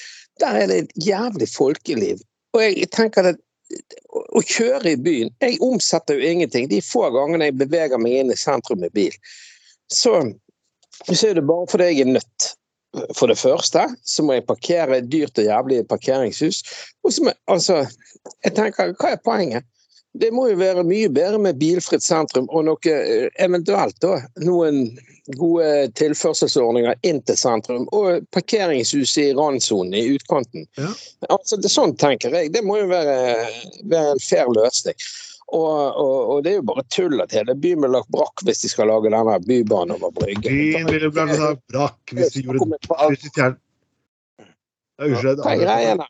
[0.43, 2.19] Der er det et jævlig folkeliv.
[2.53, 3.41] Og jeg tenker at
[4.37, 6.67] å kjøre i byen Jeg omsetter jo ingenting.
[6.69, 9.15] De få gangene jeg beveger meg inn i sentrum med bil,
[9.91, 10.19] så,
[11.09, 12.34] så er det bare fordi jeg er nødt.
[13.15, 16.61] For det første så må jeg parkere dyrt og jævlig i parkeringshus.
[17.03, 17.81] Og så må, altså,
[18.45, 19.67] jeg tenker, hva er poenget?
[20.15, 24.85] Det må jo være mye bedre med bilfritt sentrum og noe eh, eventuelt da, noen
[25.35, 27.89] gode tilførselsordninger inn til sentrum.
[27.95, 30.67] Og parkeringshus i randsonen i utkanten.
[30.79, 30.93] Ja.
[31.27, 32.53] Altså, det, sånn tenker jeg.
[32.55, 33.17] Det må jo være,
[33.91, 34.95] være en fair løsning.
[35.53, 38.63] Og, og, og det er jo bare tull at hele byen ville lagt brakk hvis
[38.63, 40.49] de skal lage denne bybanen over Brygge.
[40.49, 43.51] Byen ville sånn brakk hvis de gjorde det
[45.05, 46.05] Unnskyld.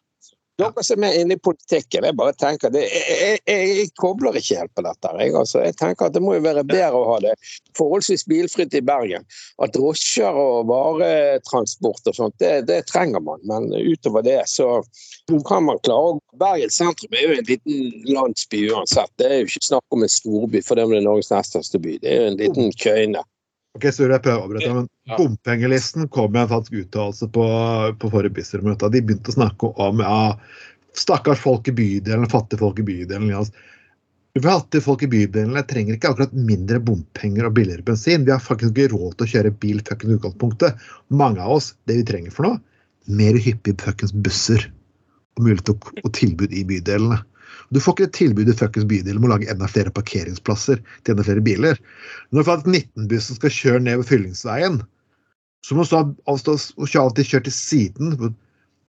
[0.55, 4.37] Dere som er inne i politikken, jeg bare tenker det, jeg, jeg, jeg, jeg kobler
[4.39, 5.09] ikke helt på dette.
[5.19, 7.33] Jeg, altså, jeg tenker at Det må jo være bedre å ha det
[7.75, 9.27] forholdsvis bilfritt i Bergen.
[9.59, 13.43] At drosjer og varetransport og sånt, det, det trenger man.
[13.43, 14.79] Men utover det så
[15.49, 19.11] kan man klare å Bergen sentrum er jo en liten landsby uansett.
[19.19, 21.99] Det er jo ikke snakk om en storby, for det er Norges nest største by.
[21.99, 23.27] Det er jo en liten køyne.
[23.75, 25.17] Ok, så jeg prøver å avbryte, men Ja.
[25.19, 27.43] Bompengelisten kom med en falsk uttalelse på,
[28.01, 28.87] på forrige bystyremøte.
[28.89, 30.15] De begynte å snakke om ja,
[30.97, 33.29] stakkars folk i bydelen, fattige folk i bydelen.
[33.29, 33.43] Ja.
[34.41, 38.25] Fattige folk i bydelene trenger ikke akkurat mindre bompenger og billigere bensin.
[38.25, 40.81] Vi har faktisk ikke råd til å kjøre bil fuckings utgangspunktet.
[41.21, 42.59] Mange av oss, det vi trenger for noe,
[43.05, 44.65] mer hyppige fuckings busser
[45.37, 47.21] og mulighet til å, og tilbud i bydelene.
[47.75, 51.11] Du får ikke et tilbud i fuckings bydelen om å lage enda flere parkeringsplasser til
[51.11, 51.79] enda flere biler.
[52.31, 54.77] Når faktisk 19-bussen skal kjøre ned ved fyllingsveien,
[55.65, 56.39] så må du og
[56.87, 58.35] kjøre alltid kjøre til siden for,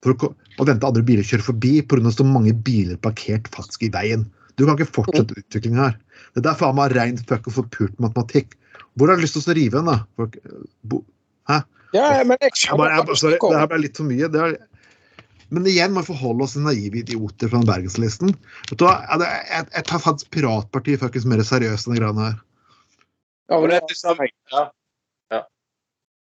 [0.06, 2.14] for å, og vente andre biler kjører forbi pga.
[2.14, 4.28] så mange biler parkert faktisk i veien.
[4.58, 5.98] Du kan ikke fortsette utviklingen her.
[6.38, 8.54] Det er faen meg rein fucking forpult matematikk.
[8.98, 10.04] Hvor har du lyst til å rive den, da?
[10.20, 10.38] Folk,
[10.86, 11.02] bo,
[11.96, 12.78] Ja, men jeg jeg
[13.32, 13.54] jeg, om.
[13.54, 14.28] det her ble litt for mye.
[14.30, 14.58] Det er,
[15.54, 18.34] men igjen må vi forholde oss til naive idioter fra bergenslisten.
[18.70, 18.98] Vet du hva?
[19.24, 22.38] Jeg, jeg, tar faktisk Piratpartiet faktisk mer seriøst enn de greiene her.
[23.48, 24.64] Ja, Men det er samme, ja.
[25.32, 25.42] Ja.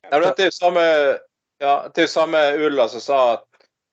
[0.06, 0.86] Ja, det er jo samme,
[1.58, 3.44] ja, det er jo samme Ulla som sa at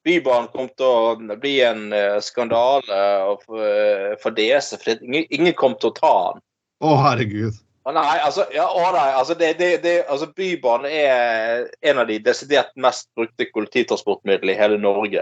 [0.06, 2.98] Bybanen kom til å bli en eh, skandale
[3.42, 6.44] for, eh, for DS, for ingen, ingen kom til å ta den.
[6.86, 7.58] Å, herregud.
[7.86, 12.08] Å nei, altså, ja, å nei, altså, det, det, det, altså Bybanen er en av
[12.10, 15.22] de desidert mest brukte kollektivtransportmidlene i hele Norge.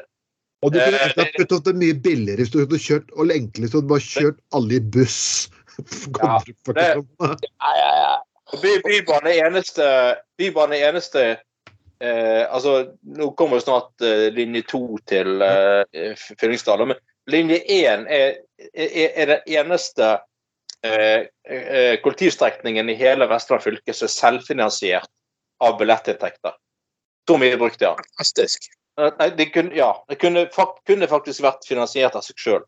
[0.63, 3.89] Og du kunne Eh, det er mye billigere hvis du hadde kjørt og enklest hadde
[3.91, 5.49] bare kjørt alle i buss.
[6.21, 6.87] Ja, det-
[7.19, 8.13] Ja, ja, ja.
[8.61, 9.85] By, bybanen er eneste,
[10.37, 11.23] bybanen er eneste
[11.99, 18.05] eh, altså, Nå kommer jo snart eh, linje to til eh, Fyllingsdal, men linje én
[18.07, 18.37] er,
[18.71, 20.19] er, er den eneste
[20.83, 25.07] kollektivstrekningen i hele Vestland fylke som er selvfinansiert
[25.63, 26.57] av billettinntekter.
[27.27, 28.05] Så mye brukte jeg.
[28.17, 28.69] Fantastisk.
[28.99, 30.45] Eh, Nei, det kunne, ja, det kunne,
[30.87, 32.61] kunne faktisk vært finansiert av seg sjøl.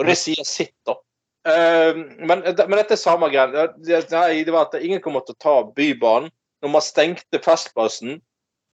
[0.00, 0.96] Og det sier sitt, da.
[1.48, 3.68] Eh, men, men dette er samme greia.
[3.78, 6.32] Det, var at ingen kommer til å ta Bybanen.
[6.62, 8.20] Når man stengte Festplassen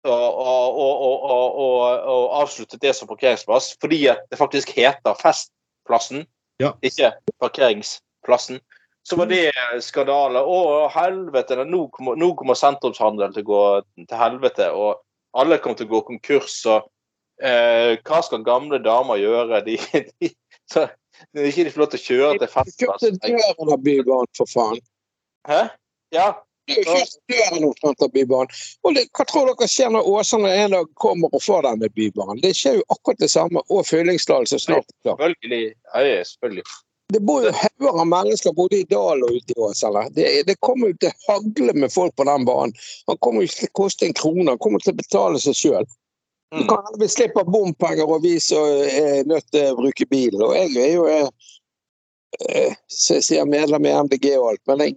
[0.05, 6.27] og, og, og, og, avsluttet det som parkeringsplass, fordi at det faktisk heter Festplassen,
[6.61, 6.74] Ja.
[6.83, 8.61] ikke Parkeringsplassen,
[9.09, 9.49] så var det
[9.85, 10.42] skandale.
[10.44, 13.62] Å, helvete, nå kommer, nå kommer sentrumshandelen til å gå
[14.05, 14.68] til helvete.
[14.77, 15.01] og
[15.38, 16.59] alle kommer til å gå konkurs.
[16.68, 16.88] og
[17.42, 19.62] eh, Hva skal gamle damer gjøre?
[19.66, 19.79] De,
[20.21, 20.33] de,
[20.71, 20.88] så,
[21.33, 23.09] de ikke de får lov til å kjøre til Kjøpte festplass.
[23.25, 24.85] døren av Bybanen, for faen.
[25.49, 25.62] Hæ?
[26.14, 26.29] Ja.
[26.68, 26.85] Er
[27.33, 28.53] døren omtrent av Bybanen.
[28.85, 32.42] Og det, hva tror dere skjer når Åsane en dag kommer og får denne Bybanen?
[32.44, 33.64] Det skjer jo akkurat det samme.
[33.73, 35.16] Og Fyllingsdalen så snart er klar.
[35.16, 35.73] Selvfølgelig.
[35.94, 36.66] Ja, ja, selvfølgelig.
[37.12, 40.03] Det bor jo hauger av mennesker både i dalen og ute i Åsane.
[40.12, 42.75] Det, det kommer jo til å hagle med folk på den banen.
[43.09, 45.57] Han kommer jo ikke til å koste en krone, han kommer til å betale seg
[45.57, 45.88] sjøl.
[46.51, 46.68] Du Mm.
[46.68, 50.42] kan hende slippe bompenger og vi som er nødt til å bruke bilen.
[50.42, 51.29] Og jeg er jo eh,
[52.49, 54.97] eh, sier medlem i MDG og alt, men jeg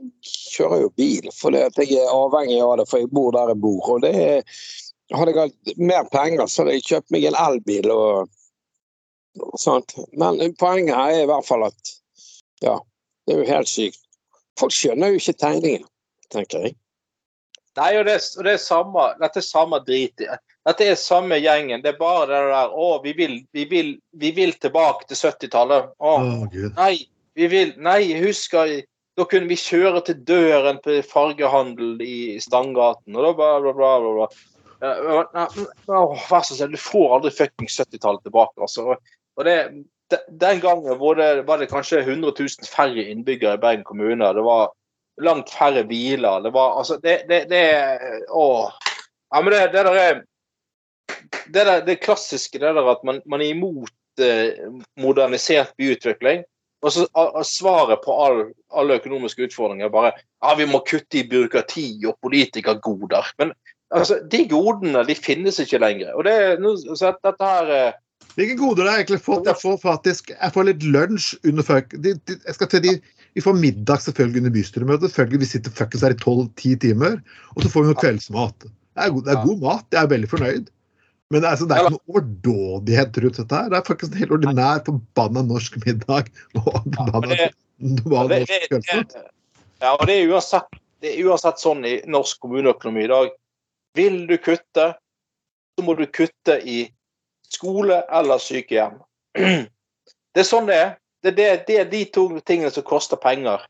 [0.56, 3.90] kjører jo bil at jeg er avhengig av det, for jeg bor der jeg bor.
[3.96, 4.62] Og det er,
[5.12, 8.32] hadde jeg hatt mer penger, så hadde jeg kjøpt meg en elbil og,
[9.44, 9.96] og sånt.
[10.16, 11.98] Men poenget her er i hvert fall at
[12.62, 12.78] ja,
[13.28, 14.00] det er jo helt sykt.
[14.60, 15.86] Folk skjønner jo ikke tegningen,
[16.34, 16.76] tenker jeg.
[17.80, 20.24] Nei, og det, og det er samme, dette er samme drit.
[20.68, 21.82] Dette er samme gjengen.
[21.82, 25.94] Det er bare det der Å, vi vil, vi vil, vi vil tilbake til 70-tallet.
[25.96, 26.74] Å, oh, gud.
[26.76, 27.08] Nei,
[27.40, 28.74] vi vil Nei, jeg husker
[29.20, 33.90] Da kunne vi kjøre til døren på fargehandel i Stangaten, og da bla, bla, bla.
[34.04, 34.28] bla, bla.
[34.82, 38.56] Ja, men, å, Vær så snill, du får aldri fuckings 70-tallet tilbake.
[38.60, 38.92] altså.
[38.92, 39.86] Og- Og det, de-
[40.42, 44.34] Den gangen var det, var det kanskje 100 000 færre innbyggere i Bergen kommune.
[44.36, 44.72] Det var
[45.22, 46.40] langt færre biler.
[46.46, 47.64] Det var altså Det, det, det.
[49.32, 50.22] Ja, men det, det der er
[51.54, 54.58] det, der, det klassiske det der at man, man er imot eh,
[55.00, 56.44] modernisert byutvikling.
[56.82, 58.40] Og så a- svaret på all,
[58.74, 63.28] alle økonomiske utfordringer er bare ja, vi må kutte i byråkrati og politikergoder.
[63.38, 63.52] Men
[63.94, 66.14] altså, de godene de finnes ikke lenger.
[66.16, 68.00] Og det, er nå- dette her eh,
[68.38, 69.48] Hvilke goder har jeg egentlig fått?
[69.50, 71.96] Jeg får faktisk jeg får litt lunsj under fuck.
[72.04, 72.94] Jeg skal til de,
[73.36, 75.12] vi får middag selvfølgelig under bystyremøtet.
[75.12, 77.18] Selvfølgelig, Vi sitter fuckings her i 12-10 timer.
[77.56, 78.68] Og så får vi noe kveldsmat.
[78.68, 79.86] Det er, god, det er god mat.
[79.92, 80.72] Jeg er veldig fornøyd.
[81.32, 83.70] Men altså, det er ikke noe overdådighet rundt dette her.
[83.72, 86.32] Det er faktisk en helt ordinær forbanna norsk middag.
[86.56, 89.14] Forbanna det- norsk det, det, kveldsmat.
[89.16, 89.28] det,
[89.82, 93.32] ja, og det er, uansett, det er uansett sånn i norsk kommuneøkonomi i dag.
[93.98, 94.92] Vil du kutte,
[95.76, 96.84] så må du kutte i
[97.52, 99.00] skole eller sykehjem.
[100.32, 100.92] Det er sånn det er.
[101.22, 103.66] Det er, det, er de to tingene som koster penger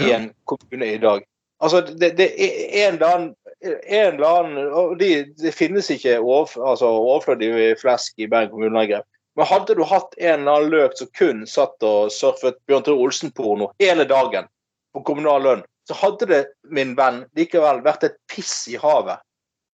[0.00, 1.20] i en kommune i dag.
[1.60, 6.18] Altså, det, det er en eller annen en eller annen, og de, Det finnes ikke
[6.18, 9.04] over, altså, overflødig flesk i Bergen kommune lenger.
[9.36, 13.04] Men hadde du hatt en eller annen løk som kun satt og surfet Bjørn Tore
[13.04, 14.48] Olsen-porno hele dagen
[14.94, 16.40] på kommunal lønn, så hadde det,
[16.72, 19.22] min venn, likevel vært et piss i havet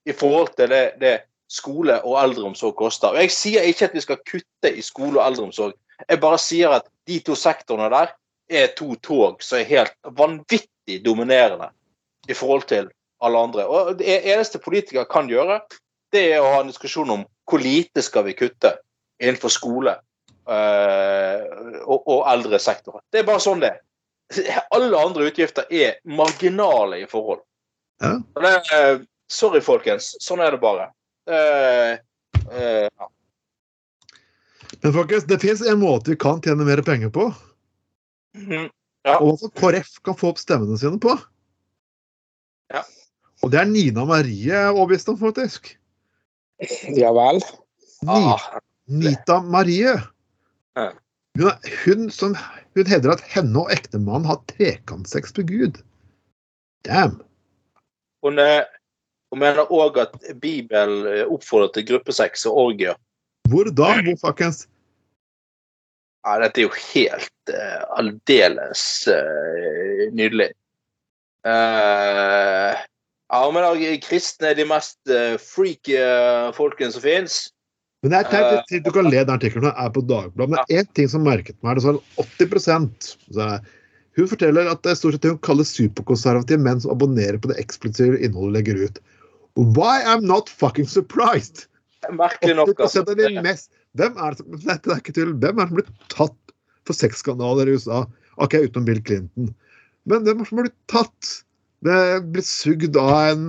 [0.09, 1.13] i forhold til det, det
[1.53, 3.13] skole og eldreomsorg koster.
[3.13, 5.75] Og Jeg sier ikke at vi skal kutte i skole og eldreomsorg.
[6.09, 8.13] Jeg bare sier at de to sektorene der
[8.53, 11.69] er to tog som er helt vanvittig dominerende
[12.29, 12.89] i forhold til
[13.23, 13.65] alle andre.
[13.67, 15.61] Og Det eneste politikere kan gjøre,
[16.13, 18.73] det er å ha en diskusjon om hvor lite skal vi kutte
[19.21, 19.93] innenfor skole
[20.49, 21.41] eh,
[21.85, 23.03] og, og eldresektoren.
[23.11, 23.81] Det er bare sånn det er.
[24.73, 27.43] Alle andre utgifter er marginale i forhold.
[28.01, 28.15] Ja.
[28.39, 30.13] Det, er- sorry, folkens.
[30.23, 30.89] Sånn er det bare.
[31.29, 31.97] Eh,
[32.51, 33.09] uh, ja.
[34.83, 37.29] Men folkens, det fins en måte vi kan tjene mer penger på.
[38.37, 38.69] Mhm.
[39.19, 41.13] Og hva KrF kan få opp stemmene sine på.
[42.71, 42.81] Ja.
[43.43, 45.73] Og det er Nina Marie overbevist om, faktisk.
[46.95, 47.41] Ja vel.
[48.03, 49.95] Ni, Ah, Nita Marie.
[50.75, 52.35] Hun, er- hun, som,
[52.75, 55.81] hun hevder at henne og ektemannen har trekantsex med Gud.
[56.87, 57.19] Damn.
[58.23, 58.63] hun, eh,
[59.33, 62.99] hun mener òg at Bibelen eh, oppfordrer til gruppesex og orgier.
[63.49, 63.95] Hvor da?
[64.05, 64.67] Hvor fuckings
[66.23, 70.53] Ja, dette er jo helt uh, aldeles uh, nydelig.
[71.43, 72.71] Uh,
[73.33, 73.73] ja, men da,
[74.05, 77.41] kristne er de mest uh, freaky uh, folkene som fins.
[78.03, 80.53] Men jeg tenkte du kan le den artikkelen er på Dagbladet.
[80.53, 83.55] Men én ting som merket meg, det sånn 80% så
[84.13, 87.57] Hun forteller at det er stort sett hun kaller superkonservative menn som abonnerer på det
[87.63, 88.99] eksplosive innholdet legger ut.
[89.55, 91.67] Why I'm not fucking surprised!
[92.11, 92.79] Merkelig nok.
[92.79, 93.03] Altså.
[93.43, 95.35] mest Hvem er det som Dette er ikke tull.
[95.39, 96.53] Hvem er det som blir tatt
[96.87, 98.03] for sexskandaler i USA?
[98.41, 99.53] OK, utenom Bill Clinton.
[100.09, 101.31] Men hvem er det som blir tatt?
[101.83, 101.99] Det
[102.33, 103.47] blitt sugd av en,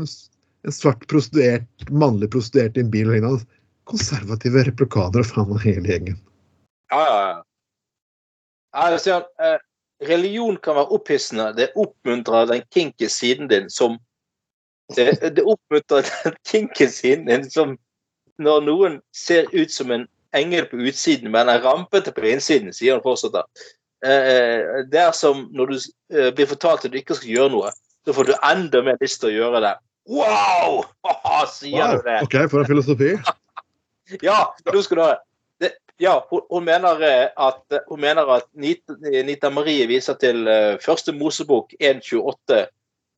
[0.66, 3.60] en svart prostituert, mannlig prostituert i en bil og lignende.
[3.88, 6.18] Konservative replikanere faen meg hele gjengen.
[6.92, 7.36] Ja, ja, ja.
[8.74, 9.60] ja jeg sier, eh,
[10.08, 11.52] religion kan være opphissende.
[11.56, 13.96] Det oppmuntrer den kinky siden din som
[14.96, 16.09] Det, det oppmuntrer
[16.52, 17.78] den sin som
[18.42, 22.96] når noen ser ut som en engel på utsiden, men er rampete på innsiden, sier
[22.96, 23.46] han fortsatt.
[24.04, 27.70] Eh, det er som når du eh, blir fortalt at du ikke skal gjøre noe,
[28.04, 29.74] så får du enda mer lyst til å gjøre det.
[30.11, 30.83] Wow!
[31.07, 32.18] Haha, sier du det?
[32.26, 33.14] OK, for en filosofi.
[34.20, 35.12] Ja, nå skal du ha
[35.62, 35.70] Det,
[36.02, 40.74] ja, hun, hun mener eh, at, hun mener at Nita, Nita Marie viser til eh,
[40.83, 42.59] første Mosebok 1.28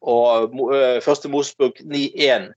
[0.02, 2.50] og eh, første Mosebok 9.1,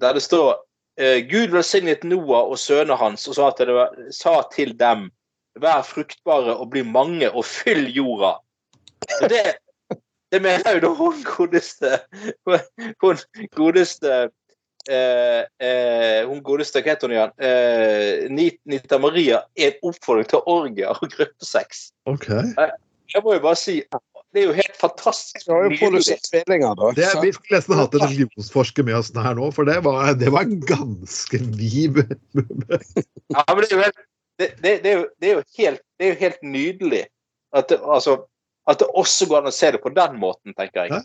[0.00, 0.56] der det står
[1.00, 3.76] eh, Gud velsignet Noah og sønnene hans og sa det,
[4.14, 5.10] sa til dem
[5.56, 8.34] Vær fruktbare og bli mange og fyll jorda.
[9.08, 9.40] Så det,
[10.28, 11.94] det mener jo da hun godeste
[13.00, 13.22] Hun
[13.56, 14.18] godeste
[14.90, 17.32] eh, eh, hun godeste, hva heter hun igjen?
[17.40, 21.88] Eh, Nita Maria er en oppfordring til orgier og gruppesex.
[22.06, 22.52] Okay.
[23.14, 23.80] Jeg må jo bare si
[24.36, 26.90] det er jo helt fantastisk Jeg har jo produsert tvillinger, da.
[26.98, 30.28] Det, vi skulle nesten hatt en religionsforsker med oss her nå, for det var, det
[30.34, 32.02] var en ganske liv
[33.34, 34.00] Ja, men det er jo helt,
[34.36, 37.04] det, det, det er jo, det er jo helt, det er jo helt nydelig
[37.56, 38.18] at det, altså,
[38.68, 40.98] at det også går an å se det på den måten, tenker jeg.
[40.98, 41.00] Hæ?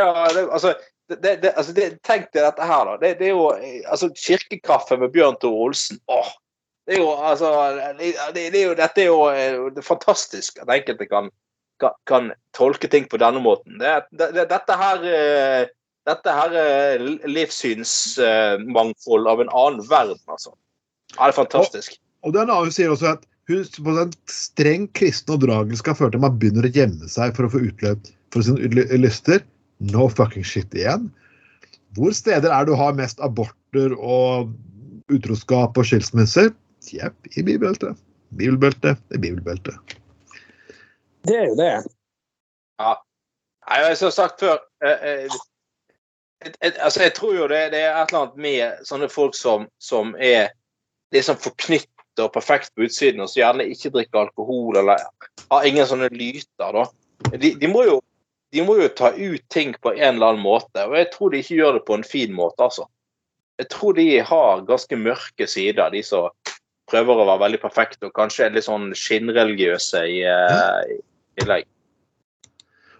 [0.00, 0.74] Ja, det, altså,
[1.08, 2.96] det, det, det, altså det, Tenk deg dette her, da.
[3.00, 3.48] Det, det er jo
[3.88, 6.00] altså, kirkekaffe med Bjørn Tore Olsen.
[6.12, 6.32] Åh,
[6.86, 7.50] det er jo altså
[7.98, 11.30] det, det er jo, Dette er jo eh, det er fantastisk at enkelte kan,
[12.08, 13.78] kan, tolke ting på denne måten.
[13.80, 15.70] Det, det, det, dette her eh,
[16.08, 20.50] dette her er livssynsmangfold av en annen verden, altså.
[21.12, 21.90] Det er fantastisk.
[22.26, 25.96] Og det er en annen sier også at hun på den streng kristne og skal
[25.98, 28.00] føre til at man begynner å gjemme seg for å få utløp
[28.34, 29.40] for sine lyster.
[29.92, 31.10] No fucking shit igjen.
[31.98, 34.52] Hvor steder er det du har mest aborter og
[35.12, 36.48] utroskap og skilsmisser?
[36.90, 37.98] Jepp, i bibelbeltet.
[38.38, 39.98] Bibelbeltet er bibelbeltet.
[41.26, 41.72] Det er jo det.
[42.82, 45.40] Nei, jeg har sagt før eh, eh,
[46.82, 50.16] altså Jeg tror jo det, det er et eller annet med sånne folk som, som
[50.18, 50.50] er
[51.14, 55.04] liksom forknyttet og perfekt på utsiden, og så gjerne ikke drikker alkohol eller
[55.52, 56.86] har ingen sånne lyter, da.
[57.32, 58.00] De, de, må jo,
[58.52, 61.40] de må jo ta ut ting på en eller annen måte, og jeg tror de
[61.40, 62.88] ikke gjør det på en fin måte, altså.
[63.60, 66.32] Jeg tror de har ganske mørke sider, de som
[66.90, 70.96] prøver å være veldig perfekte og kanskje er litt sånn skinnreligiøse i, i
[71.40, 71.68] tillegg.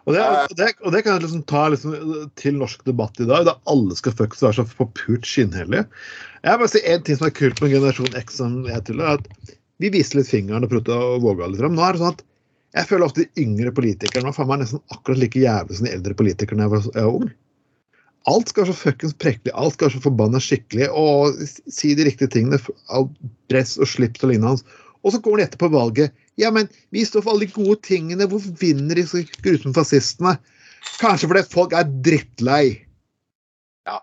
[0.02, 1.92] Og det, og, det, og det, kan jeg liksom ta liksom
[2.40, 5.84] til norsk debatt i dag, da alle skal fuckings være så forpult skinnhellige.
[6.42, 9.22] Jeg bare si En ting som er kult med generasjon X, som jeg tilhører, er
[9.22, 11.78] at vi viser litt fingeren og prøver å våge litt frem.
[11.78, 12.26] Nå er det sånn at
[12.72, 15.94] jeg føler ofte de yngre politikerne var faen meg nesten akkurat like jævlig som de
[15.94, 17.32] eldre politikerne jeg var, jeg var ung.
[18.30, 21.42] Alt skal være så fuckings prektig, alt skal være så forbanna skikkelig, og
[21.74, 22.58] si de riktige tingene.
[23.52, 24.78] Dress og slips og lignende.
[25.02, 26.14] Og så kommer de etterpå valget.
[26.40, 28.28] Ja, men vi står for alle de gode tingene.
[28.30, 30.36] Hvorfor vinner de så grusomme fascistene?
[31.00, 32.64] Kanskje fordi folk er drittlei.
[33.88, 33.98] Ja.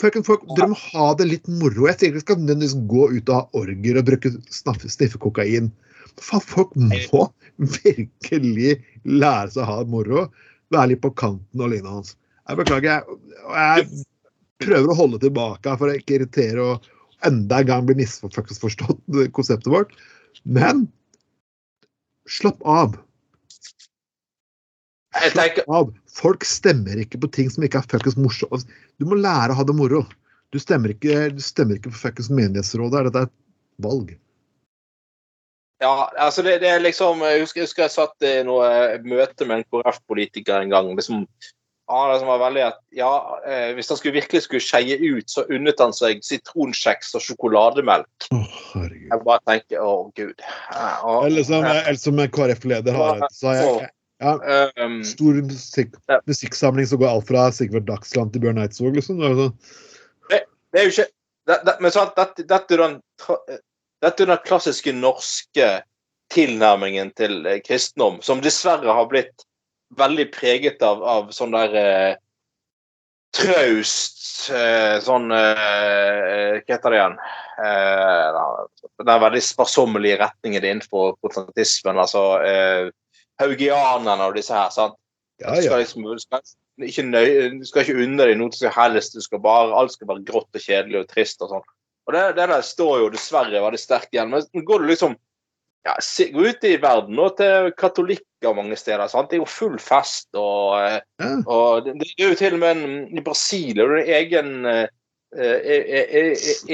[0.00, 1.88] Fucking folk, Dere må ha det litt moro.
[1.90, 5.70] Jeg sier ikke skal nødvendigvis gå ut og ha orger og bruke sniffe, kokain.
[6.20, 7.28] Faen, folk må
[7.58, 10.26] virkelig lære seg å ha det moro.
[10.74, 12.16] Være litt på kanten og lignende.
[12.44, 13.06] Jeg beklager,
[13.54, 16.90] jeg, jeg prøver å holde tilbake for å ikke irritere og
[17.26, 19.02] enda en gang blir misforstått
[19.36, 19.94] konseptet vårt.
[20.42, 20.86] Men
[22.30, 22.96] slapp av.
[25.30, 25.94] Slapp av.
[26.14, 28.68] Folk stemmer ikke på ting som ikke er fuckings morsomt.
[28.98, 30.04] Du må lære å ha det moro.
[30.54, 33.08] Du stemmer ikke, du stemmer ikke på fuckings menighetsrådet.
[33.08, 34.14] Dette er et valg.
[35.82, 38.68] Ja, altså det, det, er liksom Jeg husker, jeg husker jeg satt i noe
[39.04, 40.92] møte med en KrF-politiker en gang.
[40.96, 41.26] liksom
[41.88, 45.44] han som var veldig at ja, eh, Hvis han skulle virkelig skulle skeie ut, så
[45.52, 48.28] unnet han seg sitronkjeks og sjokolademelk.
[48.32, 49.10] Oh, herregud.
[49.10, 50.46] Jeg bare tenker å, gud.
[50.72, 53.90] Oh, eller som, eller som KrF-leder har så jeg,
[54.22, 54.34] ja,
[54.80, 55.92] um, stor musik,
[56.26, 59.20] musikksamling som går alt fra Sigvart Dagsland til Bjørn Eidsvåg, liksom.
[59.20, 59.56] Det sånn.
[60.30, 60.40] det,
[60.72, 61.08] det er jo ikke
[61.44, 62.94] det, det, Men sant, dette, dette, er den,
[64.04, 65.66] dette er den klassiske norske
[66.32, 69.44] tilnærmingen til eh, kristendom, som dessverre har blitt
[69.98, 72.16] veldig preget av, av sånn der eh,
[73.34, 77.16] traust eh, Sånn eh, Hva heter det igjen?
[77.64, 78.42] Eh,
[79.04, 81.98] den veldig sparsommelige retningen innenfor protestantismen.
[82.00, 82.90] Altså eh,
[83.42, 84.70] haugianerne og disse her.
[84.74, 84.98] sant?
[85.42, 85.56] Ja, ja.
[85.56, 86.42] Du skal liksom du skal
[86.88, 89.16] ikke, nøye, du skal ikke unne deg noe som helst.
[89.16, 91.68] Du skal bare, alt skal være grått og kjedelig og trist og sånn.
[92.04, 94.34] Og det, det der står jo dessverre veldig sterkt igjen.
[94.34, 95.16] Men går du liksom
[95.84, 95.94] ja,
[96.32, 99.06] gå ut i verden og til katolikker mange steder.
[99.08, 99.30] Sant?
[99.30, 100.30] Det er jo full fest.
[100.32, 101.32] Og, ja.
[101.44, 104.86] og det, er jo til og med en, i Brasil er det egen, eh,
[105.36, 106.22] e, e, e,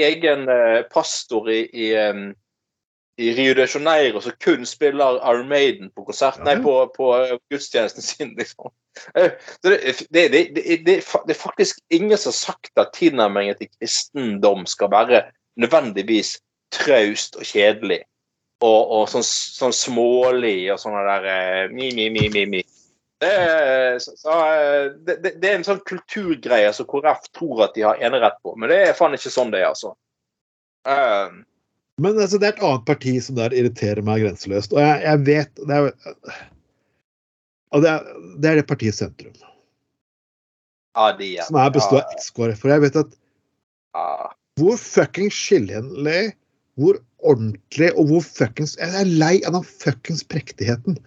[0.07, 0.45] egen
[0.93, 1.89] pastor i, i,
[3.19, 7.11] i, Rio de Janeiro som kun spiller Iron Maiden på konsert, nei, på, på
[7.51, 8.35] gudstjenesten sin.
[8.39, 8.71] liksom.
[9.15, 9.77] Det,
[10.11, 15.21] det, det, det, er faktisk ingen som har sagt at tilnærmingen til kristendom skal være
[15.59, 16.37] nødvendigvis
[16.71, 18.01] traust og kjedelig
[18.61, 22.61] og, og sånn, sånn, smålig og sånne der uh, mi, mi, mi, mi, mi.
[23.21, 23.31] Det,
[24.01, 27.99] så, så, eh, det, det, er en sånn kulturgreie som KrF tror at de har
[28.01, 29.93] enerett på, men det er faen ikke sånn det er, altså.
[30.89, 31.43] Uh,
[32.01, 35.21] men altså, det er et annet parti som der irriterer meg grenseløst, og jeg, jeg
[35.27, 35.91] vet det er,
[37.71, 38.09] og det er,
[38.41, 39.37] det er det partiet Sentrum.
[40.97, 41.45] Ja, de er.
[41.47, 42.59] Som er består av eks-KrF.
[42.59, 43.13] For jeg vet at
[43.95, 44.07] ja.
[44.59, 46.33] Hvor fucking skillenlig,
[46.79, 50.97] hvor ordentlig, og hvor fuckings Jeg er lei av den fuckings prektigheten.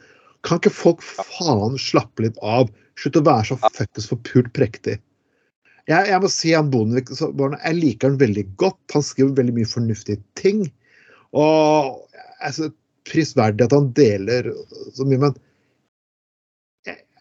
[0.44, 2.70] Kan ikke folk faen slappe litt av?
[3.00, 4.98] Slutt å være så fuckings forpult prektig.
[5.84, 8.80] Jeg, jeg, må si han Bondevik Jeg liker han veldig godt.
[8.94, 10.64] Han skriver veldig mye fornuftige ting.
[11.36, 11.98] Og
[12.40, 12.70] altså,
[13.08, 14.48] prisverdig at han deler
[14.96, 15.36] så mye, men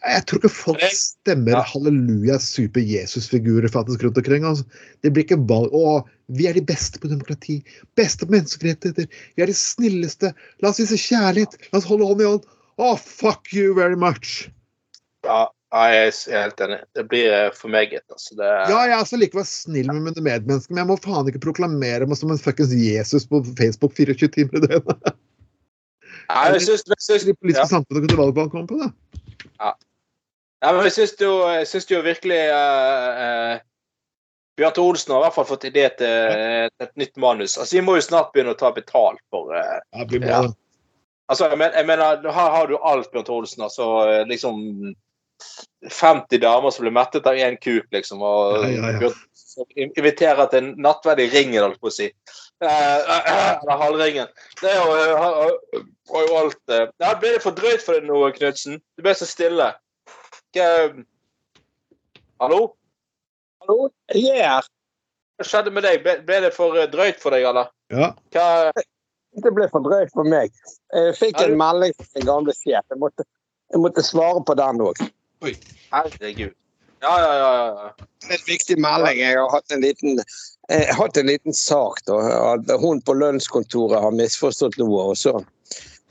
[0.04, 4.44] jeg tror ikke folk stemmer halleluja, super Jesus-figurer faktisk rundt omkring.
[4.48, 4.66] Altså.
[5.04, 6.02] Det blir ikke valg Å,
[6.36, 7.60] vi er de beste på demokrati.
[7.98, 9.08] Beste på menneskerettigheter.
[9.08, 10.34] Vi er de snilleste.
[10.60, 11.56] La oss vise kjærlighet.
[11.72, 12.48] La oss holde hånd i hånd.
[12.74, 14.48] Å, oh, fuck you very much.
[15.24, 16.80] Ja, jeg er helt enig.
[16.94, 18.04] Det blir eh, for meget.
[18.12, 18.36] Altså.
[18.38, 18.50] Det...
[18.70, 22.06] Ja, jeg er altså likevel snill med mine medmennesker, men jeg må faen ikke proklamere
[22.10, 25.14] meg som en fuckings Jesus på Facebook 24 timer i døgnet.
[26.24, 27.72] Nei, jeg syns, jeg syns, de politiske ja.
[27.72, 28.90] samfunnene kunne valg hva han komme på det.
[29.58, 29.74] Ja.
[30.64, 33.56] Ja, men jeg syns jo, jo virkelig uh, uh,
[34.56, 37.58] Bjarte Olsen har i hvert fall fått idé til uh, et nytt manus.
[37.58, 40.40] Altså, Vi må jo snart begynne å ta betalt for uh, ja, blir bra.
[40.46, 40.54] Ja.
[41.28, 43.66] Altså, jeg, men, jeg, mener, Her har du alt, Bjarte Olsen.
[43.66, 44.94] altså liksom
[45.90, 48.24] 50 damer som blir mettet av én kuk, liksom.
[48.24, 49.12] og ja, ja,
[49.76, 52.08] Inviterer til en nattverd i ringen, holdt på å si.
[52.64, 54.32] Eller halvringen.
[54.62, 58.80] Det er jo, har, jo alt Ja, Ble det for drøyt for deg nå, Knutsen?
[58.96, 59.74] Du ble så stille.
[62.40, 62.74] Hallo?
[63.60, 63.88] Hallo?
[64.14, 64.66] Jeg er her.
[65.38, 66.02] hva skjedde med deg?
[66.04, 67.70] Ble, ble det for eh, drøyt for deg, eller?
[67.90, 68.12] Ja.
[68.34, 68.70] Hva,
[69.42, 70.54] Det ble for drøyt for meg.
[70.94, 72.84] Jeg fikk en melding fra min gamle sjef.
[72.92, 73.26] Jeg måtte,
[73.74, 75.02] jeg måtte svare på den òg.
[75.90, 76.54] herregud.
[77.02, 77.50] Ja, ja, ja.
[77.58, 78.08] ja.
[78.30, 79.18] En viktig melding.
[79.20, 80.22] Jeg har hatt en liten,
[80.70, 81.98] jeg har hatt en liten sak.
[82.06, 82.20] da,
[82.54, 85.10] at Hun på lønnskontoret har misforstått noe.
[85.10, 85.34] og så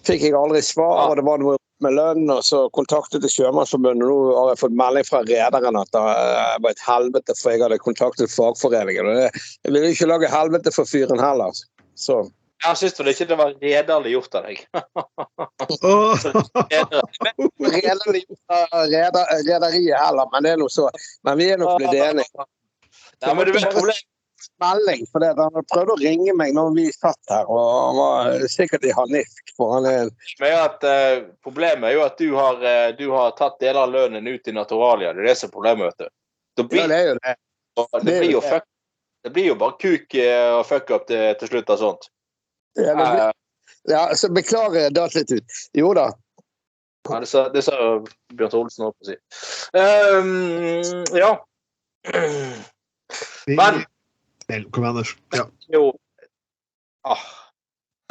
[0.03, 2.29] fikk jeg aldri svar, og det var noe med lønn.
[2.31, 6.69] og Så kontaktet jeg Sjømannsforbundet, nå har jeg fått melding fra rederen at det var
[6.71, 9.09] et helvete, for jeg hadde kontaktet fagforeningen.
[9.09, 11.51] og det, Jeg ville ikke lage helvete for fyren heller.
[11.95, 12.23] Så
[12.63, 14.63] Jeg syns vel ikke det var redelig gjort av deg.
[15.83, 16.25] Åh.
[17.59, 18.29] rederiet
[18.95, 20.87] reder, rederiet heller, men det er noe så.
[21.27, 22.47] Men vi er nok blitt enige.
[23.23, 24.03] Nei, men du vet, problemet
[24.61, 28.47] melding, for det, han prøvde å ringe meg når vi satt her, og han var
[28.51, 29.53] sikkert i harnisk.
[29.57, 33.35] For han er Men at, eh, problemet er jo at du har, eh, du har
[33.39, 35.13] tatt deler av lønnen ut i naturalia.
[35.13, 36.67] Det er det som er problemet, vet du.
[36.69, 37.35] Blir, Ja, det er jo det.
[37.75, 38.65] det, det blir jo fuck,
[39.23, 42.11] det blir jo bare kuk eh, og fuck up til, til slutt av sånt.
[42.77, 43.31] Ja, blir,
[43.89, 45.57] ja, så beklager jeg datt litt ut.
[45.77, 46.11] Jo da.
[47.09, 47.77] Ja, det sa, det sa
[48.33, 49.17] Bjørn Tore Olsen også på å si.
[49.75, 51.33] Um, ja.
[53.47, 53.83] Men
[54.49, 55.15] Vel, Kom igjen, Anders.
[55.35, 55.47] Ja.
[55.73, 55.83] jo
[57.07, 57.25] ah,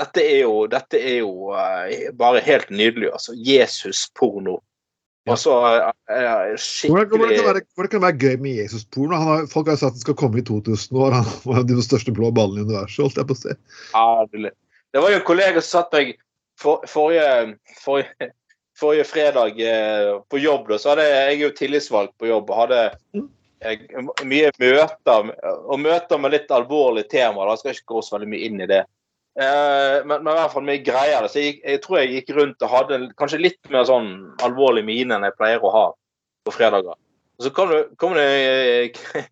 [0.00, 3.34] Dette er jo, dette er jo uh, bare helt nydelig, altså.
[3.36, 4.58] Jesus-porno.
[5.22, 5.36] Ja.
[5.36, 8.40] Og så eh, eh, Hvordan, hvordan, skikkelig kan det være, hvordan kan det være gøy
[8.42, 9.20] med Jesus-porno?
[9.20, 11.14] Har- Folk har jo sagt den skal komme i 2000 år.
[11.18, 13.54] Han var de største blå ballene i universet, holdt jeg på å si.
[13.92, 14.50] Ja,
[14.92, 16.16] det var jo en kollega som satt meg
[16.58, 17.54] for, forrige,
[17.84, 18.32] forrige,
[18.78, 20.66] forrige fredag eh, på jobb.
[20.72, 23.28] Da, så hadde jeg, jo tillitsvalgt på jobb og hadde eh,
[24.28, 25.30] mye møter,
[25.62, 27.52] og møter med litt alvorlige temaer.
[27.52, 28.82] Jeg skal ikke gå så veldig mye inn i det.
[29.40, 31.24] Eh, men, men i hvert fall mye greier.
[31.24, 31.32] det.
[31.32, 34.10] Så jeg, jeg tror jeg gikk rundt og hadde kanskje litt mer sånn
[34.44, 35.86] alvorlig mine enn jeg pleier å ha
[36.46, 36.98] på fredager.
[37.38, 38.26] Og så kommer det, kom det
[39.22, 39.30] en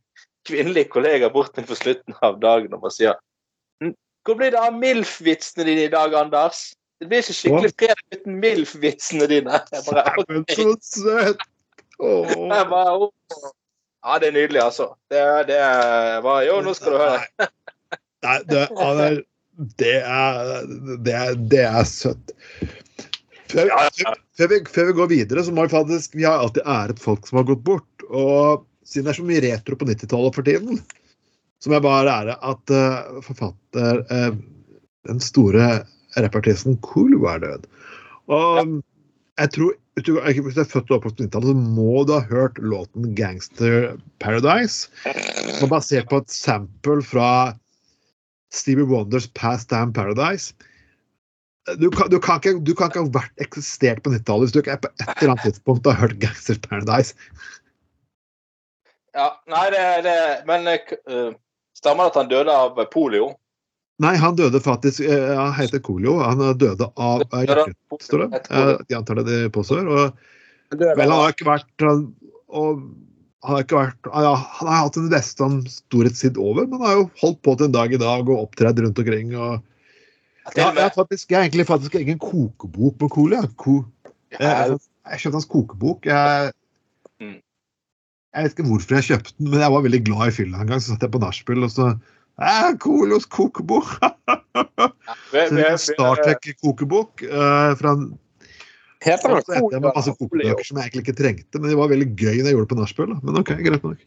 [0.48, 3.18] kvinnelig kollega bort til på slutten av dagen og bare sier
[4.28, 6.74] hvor blir det av MILF-vitsene dine i dag, Anders?
[7.00, 9.60] Det blir ikke skikkelig fredag uten MILF-vitsene dine.
[9.72, 10.56] Jeg bare, okay.
[10.58, 11.46] så søt!
[12.52, 13.48] Jeg bare, «Åh».
[14.00, 14.86] Ja, det er nydelig, altså.
[15.12, 15.60] Det, det
[16.24, 17.48] var Jo, nå skal du høre.
[18.24, 19.18] Nei, det, er
[19.76, 19.96] Det
[21.16, 22.32] er, det er søtt.
[23.50, 23.68] Før,
[24.38, 27.26] før, vi, før vi går videre, så må vi faktisk Vi har alltid æret folk
[27.28, 28.06] som har gått bort.
[28.08, 30.80] Og siden det er så mye retro på 90-tallet for tiden,
[31.60, 34.30] så må jeg bare ære at uh, forfatter uh,
[35.08, 35.82] Den store
[36.16, 37.68] rappartisten Coolio er død.
[38.32, 38.80] Og
[39.40, 42.14] jeg tror hvis du hvis du er født og oppvokst på 90-tallet, så må du
[42.14, 44.88] ha hørt låten 'Gangster Paradise'.
[45.58, 47.52] Som er basert på et sample fra
[48.52, 50.54] Stevie Wonders 'Past Damn Paradise'.
[51.76, 54.60] Du kan, du, kan ikke, du kan ikke ha vært eksistert på 90-tallet hvis du
[54.62, 57.14] ikke er på et eller annet tidspunkt har hørt 'Gangster Paradise'.
[59.14, 61.36] Ja, nei, det, det Men uh,
[61.76, 63.34] stemmer det at han døde av polio?
[64.00, 66.16] Nei, han døde faktisk eh, Han heter Colio.
[66.24, 67.64] Han døde av eh,
[68.00, 68.40] står det.
[68.48, 69.84] Eh, De antar det de påstår.
[69.84, 70.18] Og,
[70.72, 72.06] vel, han har ikke vært han-
[72.48, 72.84] og,
[73.44, 76.96] han har ikke vært ja, Han har hatt en nesten storhetstid over, men han har
[76.98, 79.34] jo holdt på til en dag i dag og opptredd rundt omkring.
[79.36, 79.60] og
[80.56, 83.08] Ja, jeg, faktisk, jeg har egentlig faktisk egen kokebok på.
[83.12, 86.08] Ko, jeg, jeg, jeg kjøpte hans kokebok.
[86.08, 86.52] Jeg,
[87.20, 87.36] Mm.
[88.32, 90.70] jeg vet ikke hvorfor jeg kjøpte den, men jeg var veldig glad i fylla en
[90.72, 90.80] gang.
[90.80, 91.90] Så satt jeg på nachspiel, og så
[92.40, 93.92] eh, Colios kokebok!
[95.84, 97.94] Star Trek-kokebok eh, fra
[99.00, 102.10] så etter jeg med masse kokebøker som jeg egentlig ikke trengte, men det var veldig
[102.12, 103.14] gøy når jeg gjorde det på nachspiel.
[103.24, 104.02] Men OK, greit nok.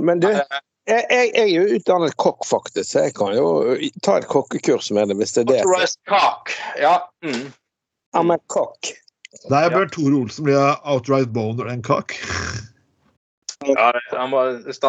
[0.00, 3.46] Men du, jeg, jeg, jeg er jo utdannet kokk, faktisk, så jeg kan jo
[4.04, 5.62] ta et kokkekurs med det hvis det er det.
[5.62, 6.52] Authorized cock.
[6.80, 6.98] Ja.
[7.24, 7.48] Mm.
[8.12, 8.92] Ja, men kokk.
[9.48, 12.12] Der bør Tore Olsen bli outright boner and cock.
[13.72, 14.82] ja han må, hvis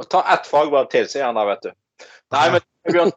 [0.00, 2.06] er, ta ett fagbrev til, så er han der, vet du.
[2.34, 3.14] Nei, men Bjørn,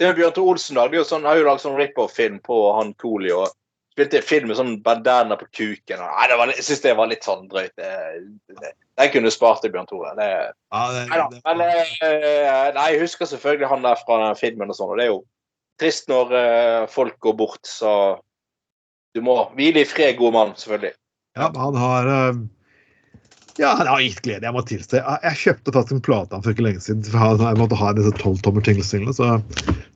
[0.00, 2.92] det med Bjørn Tore Olsen er jo sånn, har jo lagd sånn rip-off-film på han
[3.00, 3.50] Cooley og
[3.94, 6.00] spilte film med sånn bandana på kuken.
[6.00, 7.74] Og, nei, det var, jeg syns det var litt sånn drøyt.
[7.80, 10.14] Jeg kunne spart til Bjørn Tore.
[10.18, 10.30] Det,
[10.72, 11.42] Ja, det, Nei da.
[11.50, 15.06] Men eh, nei, jeg husker selvfølgelig han der fra den filmen og sånn, og det
[15.06, 15.20] er jo
[15.80, 17.92] trist når eh, folk går bort, så
[19.16, 20.94] du må hvile i fred, god mann, selvfølgelig.
[21.38, 22.42] Ja, han har eh,
[23.58, 25.00] Ja, det har gitt glede, jeg må tilstå.
[25.00, 27.04] Jeg, kjøpte faktisk en plate for ikke lenge siden.
[27.04, 29.14] for Jeg måtte ha disse tolvtommer tinglesingene.
[29.16, 29.40] så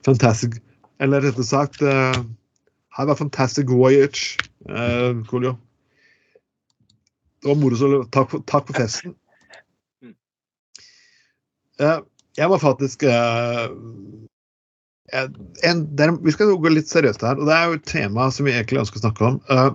[0.05, 0.59] fantastic
[0.99, 2.15] Eller rettere sagt uh,
[2.95, 4.37] Her var Fantastic Voyage,
[4.69, 5.55] uh, Coolio.
[7.43, 9.15] Det var moro, så takk for, takk for festen.
[11.79, 11.99] Uh,
[12.37, 13.67] jeg må faktisk uh,
[15.13, 18.29] en, der, er, Vi skal gå litt seriøst her, og det er jo et tema
[18.33, 19.37] som vi egentlig ønsker å snakke om.
[19.53, 19.69] Eh,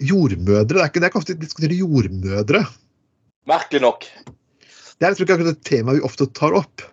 [0.00, 0.66] jordmødre.
[0.68, 2.62] Det er ikke, det jeg ofte diskuterer jordmødre.
[3.48, 4.06] Merkelig nok.
[4.98, 6.84] Det er liksom ikke et tema vi ofte tar opp.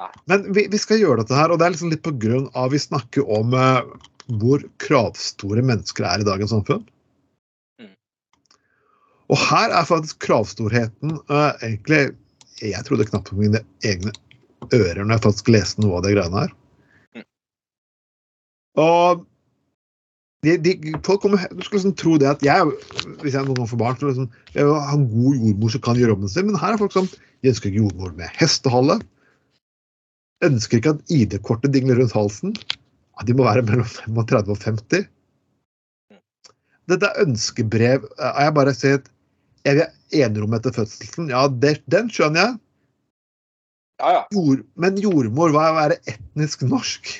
[0.00, 0.10] Nei.
[0.28, 2.72] Men vi, vi skal gjøre dette her, og det er liksom litt på grunn av
[2.74, 3.80] vi snakker om eh,
[4.40, 6.84] hvor kravstore mennesker er i dagens samfunn.
[7.80, 7.94] Mm.
[9.32, 12.16] Og her er faktisk kravstorheten eh, egentlig
[12.64, 14.12] Jeg trodde knapt på mine egne
[14.72, 16.54] ører når jeg faktisk leste noe av de greiene her.
[17.16, 17.26] Mm.
[18.80, 19.26] Og
[20.46, 22.70] de, de, folk kommer, du skulle liksom tro det at jeg,
[23.22, 25.82] hvis jeg noen gang får barn, så liksom, jeg vil ha en god jordmor som
[25.86, 26.46] kan gjøre jobben sin.
[26.50, 28.98] Men her er folk som de ønsker ikke jordmor med hestehale.
[30.46, 32.54] Ønsker ikke at ID-kortet dingler rundt halsen.
[33.16, 35.08] Ja, de må være mellom 35 og 50.
[36.92, 38.06] Dette er ønskebrev.
[38.14, 39.10] Og jeg bare sier at
[39.66, 41.32] jeg vil ha enerom etter fødselen?
[41.32, 42.60] Ja, det, den skjønner jeg.
[44.02, 44.22] Ja, ja.
[44.36, 47.16] Jord, men jordmor, hva er å være etnisk norsk?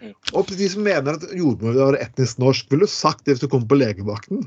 [0.00, 0.14] Mm.
[0.32, 3.44] Og de som mener at jordmor vil være etnisk norsk, ville du sagt det hvis
[3.44, 4.46] du kom på legevakten?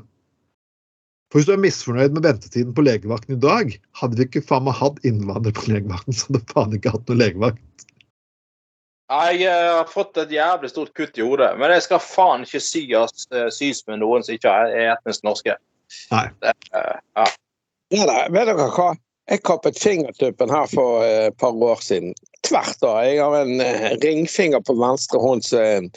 [1.30, 4.66] For hvis du er misfornøyd med ventetiden på legevakten i dag, hadde vi ikke faen
[4.68, 7.62] meg hatt innvandrere på legevakten, så hadde faen ikke hatt noen legevakt.
[9.14, 12.62] Jeg eh, har fått et jævlig stort kutt i hodet, men jeg skal faen ikke
[12.62, 15.56] sy oss, eh, sys med noen som ikke er etnisk norske.
[16.10, 16.28] Nei.
[16.40, 17.26] Det, eh, ja.
[17.94, 18.94] Ja, da, vet dere hva?
[19.30, 22.12] Jeg kappet fingertuppen her for eh, et par år siden.
[22.44, 22.98] Tvert da.
[23.06, 25.88] Jeg har en eh, ringfinger på venstre hånd som er en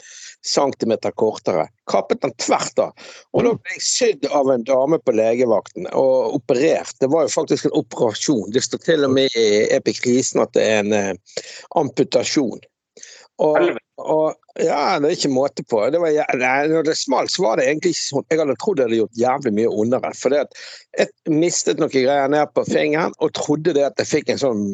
[0.46, 1.66] centimeter kortere.
[1.92, 3.10] Kappet den tvert av.
[3.36, 6.94] Og da ble jeg sydd av en dame på legevakten og operert.
[7.02, 8.48] Det var jo faktisk en operasjon.
[8.54, 11.44] Det står til og med i epikrisen at det er en eh,
[11.76, 12.64] amputasjon.
[13.44, 13.76] Og.
[13.98, 15.80] Og ja, det er ikke måte på.
[15.90, 18.26] Det var, nei, når det smalt, så var det egentlig ikke sånn.
[18.30, 20.10] Jeg hadde trodd det hadde gjort jævlig mye ondere.
[20.18, 24.42] For jeg mistet noen greier ned på fingeren og trodde det at jeg fikk en
[24.42, 24.64] sånn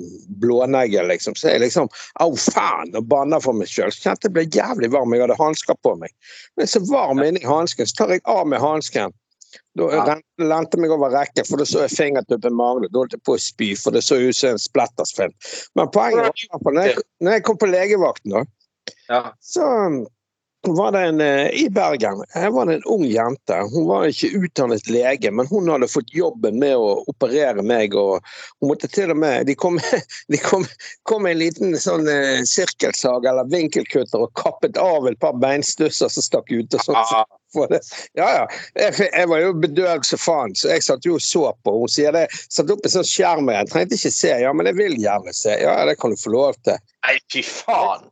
[0.45, 1.37] blånegle, liksom.
[1.41, 1.89] Så jeg liksom
[2.25, 3.93] au faen og banna for meg sjøl.
[3.93, 5.16] Så kjente jeg ble jævlig varm.
[5.16, 6.12] Jeg hadde hansker på meg.
[6.61, 9.14] Men så varm inni hansken, så tar jeg av meg hansken.
[9.79, 10.16] Da Ja.
[10.39, 12.89] lente meg over rekken, for da så jeg fingertuppen mangle.
[12.91, 15.33] Da holdt jeg på å spy, for det så ut som en splattersfilm.
[15.75, 18.45] Men poenget var jeg, når jeg kom på legevakten, da,
[19.09, 19.35] Ja.
[19.41, 20.05] så um,
[20.66, 23.55] var det en eh, i Bergen her var det en ung jente.
[23.72, 27.95] Hun var ikke utdannet lege, men hun hadde fått jobben med å operere meg.
[27.95, 28.24] og
[28.61, 29.78] hun måtte til og med, De kom,
[30.32, 30.64] de kom,
[31.03, 36.24] kom en liten sånn eh, sirkelsag eller vinkelkutter og kappet av et par beinstusser som
[36.24, 36.74] stakk ut.
[36.74, 36.99] og sånt.
[36.99, 37.24] Ah,
[38.18, 38.47] Ja, ja.
[38.74, 41.76] Jeg, jeg var jo bedøvd som faen, så jeg satt jo og så på.
[41.85, 43.53] Hun sier det, satt opp en sånn skjerm.
[43.53, 44.32] Jeg trengte ikke se.
[44.43, 45.55] Ja, men jeg vil gjerne se.
[45.62, 46.80] Ja, det kan du få lov til.
[47.07, 48.09] Nei, fy faen!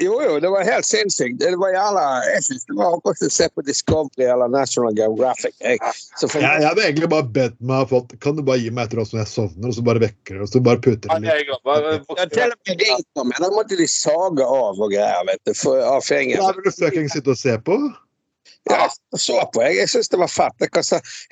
[0.00, 1.36] Jo, jo, det var helt sinnssykt.
[1.40, 4.94] Det var jævla, jeg synes det var akkurat som å se på Discovery eller National
[4.96, 5.52] Geographic.
[5.60, 5.80] Jeg,
[6.16, 8.88] så for, Jeg, jeg hadde egentlig bare bedt meg fått Kan du bare gi meg
[8.88, 11.18] et råd som jeg sovner, og så bare vekker det, og så bare puter Ja,
[11.18, 11.50] det litt.
[11.50, 15.26] jeg bare- ja, til og med det men da måtte de sage av og greier,
[15.28, 16.56] vet du, for, av fingeren.
[16.56, 17.76] vil du fucking sitte og se på?
[18.70, 20.54] Ja, jeg så på, jeg, jeg synes det var fett.
[20.60, 20.84] Jeg kan,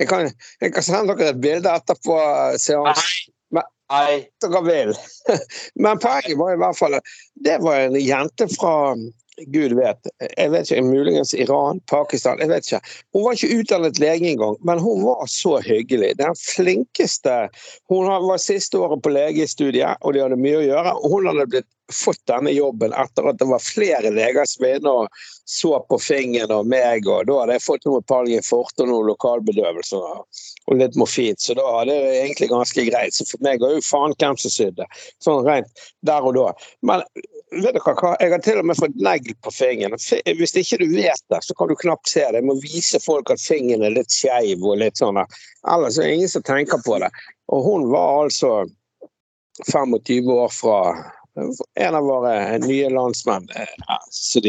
[0.02, 0.30] jeg kan,
[0.60, 2.16] jeg kan sende dere et bilde etterpå
[2.58, 3.32] seansen.
[3.50, 4.28] Nei.
[4.42, 4.92] dere vil.
[5.82, 7.00] Men poenget var i hvert fall
[7.44, 8.74] det var en jente fra
[9.46, 12.80] Gud vet, jeg vet ikke, muligens Iran, Pakistan, jeg vet ikke.
[13.14, 16.12] Hun var ikke utdannet lege engang, men hun var så hyggelig.
[16.18, 17.48] Den flinkeste
[17.88, 20.94] Hun var siste året på legestudiet, og de hadde mye å gjøre.
[21.00, 24.76] Og hun hadde blitt fått denne jobben etter at det var flere leger som var
[24.78, 28.84] inne og så på fingeren og meg, og da hadde jeg fått noe Pallium forte
[28.84, 30.42] og noe lokalbedøvelse og,
[30.78, 33.16] litt morfin, så da hadde det egentlig ganske greit.
[33.16, 34.86] Så for meg var jo faen hvem som sydde,
[35.24, 36.46] sånn rent der og da.
[36.86, 37.02] Men
[37.50, 39.98] vet dere hva, jeg har til og med fått negl på fingeren.
[40.38, 42.38] Hvis ikke du vet det, så kan du knapt se det.
[42.38, 45.18] Jeg må vise folk at fingeren er litt skeiv og litt sånn.
[45.18, 47.10] Ellers er det ingen som tenker på det.
[47.50, 48.60] Og hun var altså
[49.66, 50.78] 25 år fra
[51.74, 54.46] en av våre nye landsmenn, eh, som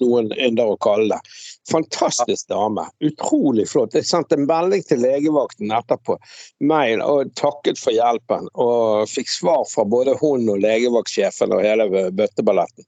[0.00, 1.36] noen ynder å kalle det.
[1.70, 2.86] Fantastisk dame.
[3.04, 3.94] Utrolig flott.
[3.94, 6.16] Jeg sendte en melding til legevakten etterpå,
[6.60, 8.48] mail, og takket for hjelpen.
[8.54, 12.86] Og fikk svar fra både hun og legevaktsjefen og hele bøtteballetten.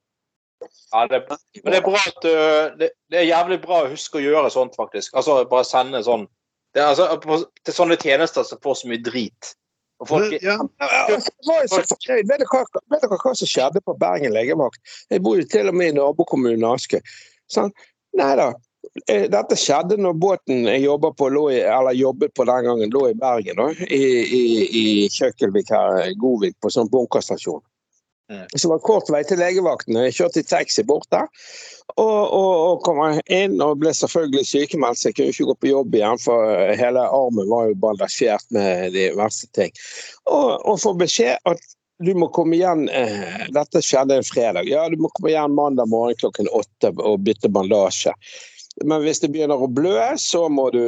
[0.93, 1.22] Ja, det,
[1.62, 2.26] men det er bra at
[2.78, 5.14] det, det er jævlig bra å huske å gjøre sånt, faktisk.
[5.16, 6.26] Altså bare sende sånn
[6.72, 7.07] det altså,
[7.64, 9.53] Til sånne tjenester som får så mye drit.
[10.03, 12.26] Og folk, Ja, Jeg var så fornøyd.
[12.28, 14.80] Vet dere vet dere hva som skjedde på Bergen legevakt?
[15.11, 17.00] Jeg bor jo til og med i nabokommunen Aske.
[17.53, 17.70] Sånn,
[18.18, 18.48] nei da.
[19.07, 23.05] eh, Dette skjedde når båten jeg jobber på, i, eller jobbet på den gangen, lå
[23.12, 23.61] i Bergen.
[23.62, 24.42] Da, I, i,
[24.82, 24.84] i
[25.14, 27.62] Kjøkkelvik her, Godvik, på sånn bunkerstasjon.
[28.32, 28.46] Mm.
[28.54, 29.98] Så det var kort vei til legevakten.
[30.06, 31.28] Jeg kjørte i taxi bort der.
[32.00, 35.70] Og, og, og kom inn og ble selvfølgelig sykemeldt, så jeg kunne ikke gå på
[35.72, 39.74] jobb igjen, for hele armen var jo bandasjert med de verste ting.
[40.24, 41.70] Og, og får beskjed at
[42.02, 44.66] du må komme igjen eh, Dette skjedde en fredag.
[44.70, 48.14] Ja, du må komme igjen mandag morgen klokken åtte og bytte bandasje.
[48.84, 50.80] Men hvis det begynner å blø, så må du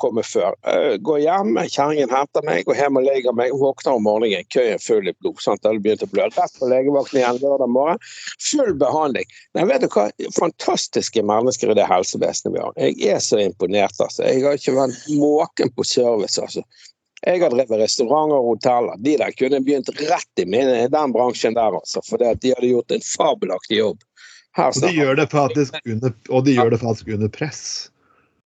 [0.00, 0.52] komme før.
[0.68, 3.54] Eh, Gå hjem, kjerringen henter meg, går hjem og legger meg.
[3.56, 5.40] Våkner om morgenen, køyen full i blod.
[5.40, 5.62] sant?
[5.64, 6.28] Det begynte begynt å blø.
[6.36, 8.04] Rett på legevakten igjen lørdag morgen.
[8.50, 9.32] Full behandling.
[9.56, 10.10] Nei, vet du hva?
[10.36, 12.76] Fantastiske mennesker i det helsevesenet vi har.
[12.76, 14.26] Jeg er så imponert, altså.
[14.28, 16.64] Jeg har ikke vært måken på service, altså.
[17.20, 19.00] Jeg har drevet restauranter og hoteller.
[19.04, 22.00] De der kunne begynt rett i min, den bransjen der, altså.
[22.04, 24.04] For de hadde gjort en fabelaktig jobb.
[24.58, 27.90] Her Og de gjør det faktisk under, og de gjør det faktisk under press.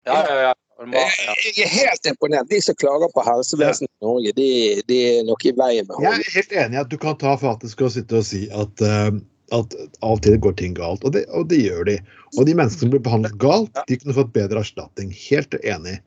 [0.06, 0.54] Ja, ja, ja.
[0.78, 2.46] Jeg er helt imponert.
[2.52, 4.50] De som klager på helsevesenet i Norge, de,
[4.86, 7.32] de er nok i veien med Jeg er helt enig i at du kan ta
[7.40, 9.10] faktisk og sitte og si at, eh,
[9.58, 9.74] at
[10.06, 11.96] av og til går ting galt, og det, og det gjør de.
[12.36, 15.10] Og de menneskene som blir behandlet galt, de kunne fått bedre erstatning.
[15.10, 15.98] Helt enig.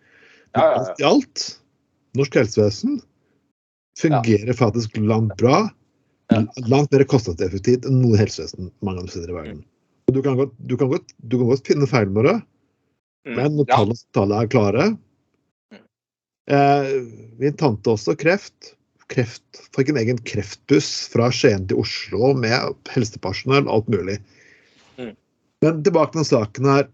[0.56, 1.46] Men alt i alt,
[2.16, 3.02] norsk helsevesen
[4.00, 5.66] fungerer faktisk langt bra.
[6.72, 9.62] Langt mer kostnadseffektivt enn noe helsevesen mange andre steder i verden.
[10.10, 12.38] Du kan godt, du kan godt, du kan godt finne feil med det,
[13.28, 13.36] Mm.
[13.38, 13.76] men når Ja.
[14.16, 14.98] tallene, er klare
[15.72, 15.82] Mm.
[16.48, 18.76] eh, Min tante også kreft.
[19.12, 19.44] kreft.
[19.76, 24.20] Fikk en egen kreftbuss fra Skien til Oslo med helsepersonell alt mulig.
[24.98, 25.16] Mm.
[25.62, 26.88] Men tilbake til den saken her.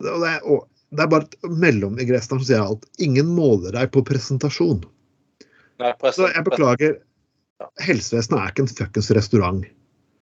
[0.00, 2.86] Det, er, og det er bare et mellomigressen som sier alt.
[2.98, 4.84] Ingen måler deg på presentasjon.
[5.80, 7.00] Nei, Så jeg beklager.
[7.80, 9.64] Helsevesenet er ikke en fuckings restaurant.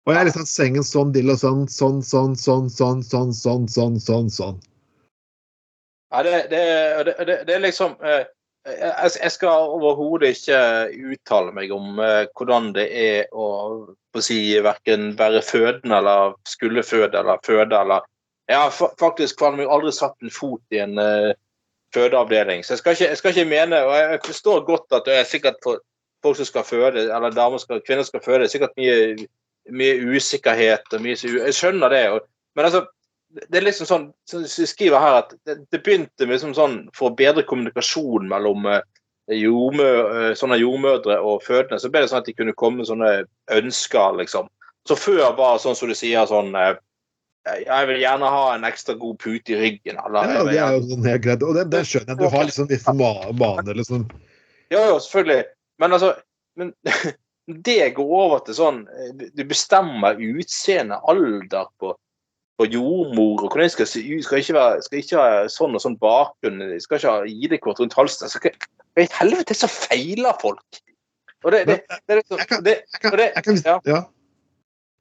[0.07, 3.66] Og jeg er liksom sengen sånn, dill og sånn, sånn, sånn, sånn, sånn, sånn, sånn,
[3.66, 4.59] sånn, sånn, sånn.
[6.14, 6.62] Ja, det, det,
[7.26, 8.22] det, det, er liksom eh,
[8.66, 10.61] jeg, skal overhodet ikke
[11.11, 13.46] uttale meg om eh, hvordan det er å,
[14.14, 18.07] på si verken være fødende eller skulle føde eller føde eller
[18.46, 21.32] Jeg har faktisk faen meg aldri satt en fot i en eh,
[21.94, 25.18] fødeavdeling, så jeg skal, ikke, jeg skal ikke mene Og jeg forstår godt at det
[25.18, 28.78] er sikkert folk som skal føde, eller damer skal, kvinner skal føde, det er sikkert
[28.78, 29.26] mye,
[29.74, 32.04] mye usikkerhet og mye Jeg skjønner det.
[32.14, 32.84] Og, men altså
[33.36, 36.76] det er liksom sånn, som de skriver her, at det, det begynte med liksom sånn
[36.96, 38.84] for å bedre kommunikasjon mellom eh,
[39.34, 42.88] jordmø, eh, sånne jordmødre og fødende, så ble det sånn at de kunne komme med
[42.88, 43.10] sånne
[43.52, 44.48] ønsker, liksom.
[44.88, 46.76] Så før var det sånn som du sier, sånn eh,
[47.66, 50.86] Jeg vil gjerne ha en ekstra god pute i ryggen, eller Ja, det er jo
[50.94, 51.44] sånn helt greit.
[51.46, 52.22] Og det, det skjønner jeg.
[52.22, 54.06] Du har liksom visse ma- vaner, liksom.
[54.72, 55.44] Ja, jo, selvfølgelig.
[55.82, 56.14] Men altså
[56.56, 56.72] men,
[57.47, 61.92] Det går over til sånn eh, Du bestemmer utseende, alder på,
[62.59, 64.24] på jordmor og hvordan de skal se ut.
[64.26, 66.64] Skal ikke være, skal ikke ha sånn og sånn bakgrunn.
[66.72, 68.26] De skal ikke ha ID-kort rundt halsen.
[68.26, 70.82] Altså, hva i helvete så feiler folk?
[71.44, 73.76] Og det, det, det, er liksom, det, Og det- jeg kan, ja.
[73.86, 74.03] ja.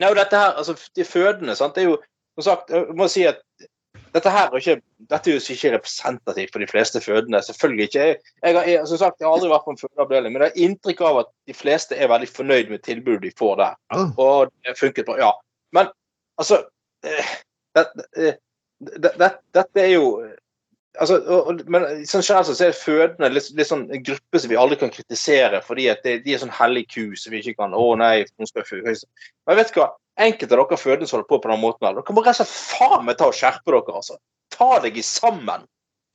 [0.04, 2.00] Nei, og dette her, altså de fødende, sant, det er jo
[2.36, 3.40] som sagt, jeg må si at
[4.16, 4.78] dette her er ikke,
[5.12, 7.42] dette er jo ikke representativt for de fleste fødende.
[7.44, 8.06] Selvfølgelig ikke.
[8.06, 10.54] Jeg, jeg, har, jeg, som sagt, jeg har aldri vært på en fødeavdeling, men jeg
[10.54, 13.76] har inntrykk av at de fleste er veldig fornøyd med tilbudet de får der.
[14.16, 15.20] Og det funket bra.
[15.20, 15.34] Ja.
[15.76, 15.92] Men
[16.40, 16.62] altså
[17.04, 17.36] eh,
[17.76, 17.86] det,
[18.16, 18.40] eh,
[18.80, 20.08] det, det, Dette er jo
[21.00, 24.60] altså, og, Men sånn generelt så er fødende litt, litt sånn en gruppe som vi
[24.60, 27.76] aldri kan kritisere, fordi at de, de er sånn hellig ku som vi ikke kan
[27.76, 28.96] Å nei, nå skal jeg føde.
[29.50, 29.92] Men vet du hva?
[30.16, 32.54] Enkelte av dere fødende som holder på på den måten, dere må rett og slett
[32.54, 33.96] faen meg ta og skjerpe dere.
[34.00, 34.20] altså.
[34.56, 35.66] Ta deg i sammen.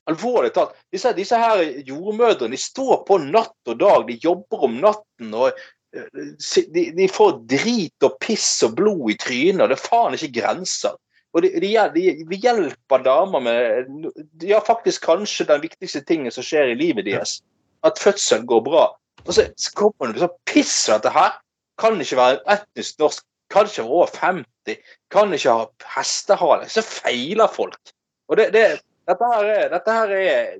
[0.08, 0.72] Alvorlig talt.
[0.92, 4.06] Disse, disse her jordmødrene de står på natt og dag.
[4.08, 5.34] De jobber om natten.
[5.34, 6.32] og eh,
[6.74, 10.40] de, de får drit og piss og blod i trynet, og det er faen ikke
[10.40, 10.96] grenser.
[11.36, 14.08] Og de, de, de, vi hjelper damer med
[14.42, 17.38] ja, faktisk kanskje den viktigste tingen som skjer i livet deres.
[17.86, 18.88] At fødselen går bra.
[19.26, 21.36] Og så så kommer det sånn piss dette her.
[21.80, 23.24] Kan ikke være etnisk norsk.
[23.50, 24.96] Kan ikke være over 50.
[25.10, 26.68] Kan ikke ha hestehale.
[26.70, 27.94] Så feiler folk.
[28.30, 28.66] Og det, det,
[29.10, 30.50] dette, her er, dette her er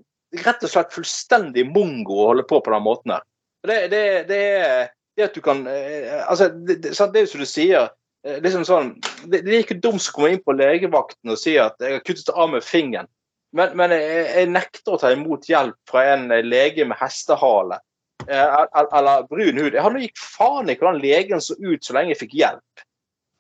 [0.45, 3.27] rett og slett fullstendig mongo å holde på på den måten her.
[3.67, 7.91] Det, det, er at du kan eh, altså, det, er jo som du sier
[8.25, 8.93] eh, liksom sånn,
[9.29, 12.33] det, er ikke dumt å komme inn på legevakten og si at jeg har kuttet
[12.33, 13.11] av med fingeren.
[13.57, 17.87] Men, men jeg, jeg nekter å ta imot hjelp fra en lege med hestehale eh,
[18.29, 19.73] eller brun hud.
[19.73, 22.85] Jeg hadde gikk faen i hvordan legen så ut så lenge jeg fikk hjelp.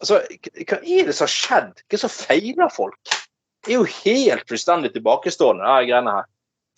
[0.01, 0.23] Altså,
[0.65, 1.73] Hva er det som har skjedd?
[1.83, 3.17] Hva er det som feiler folk?
[3.61, 6.29] Det er jo helt fullstendig tilbakestående, de greiene her.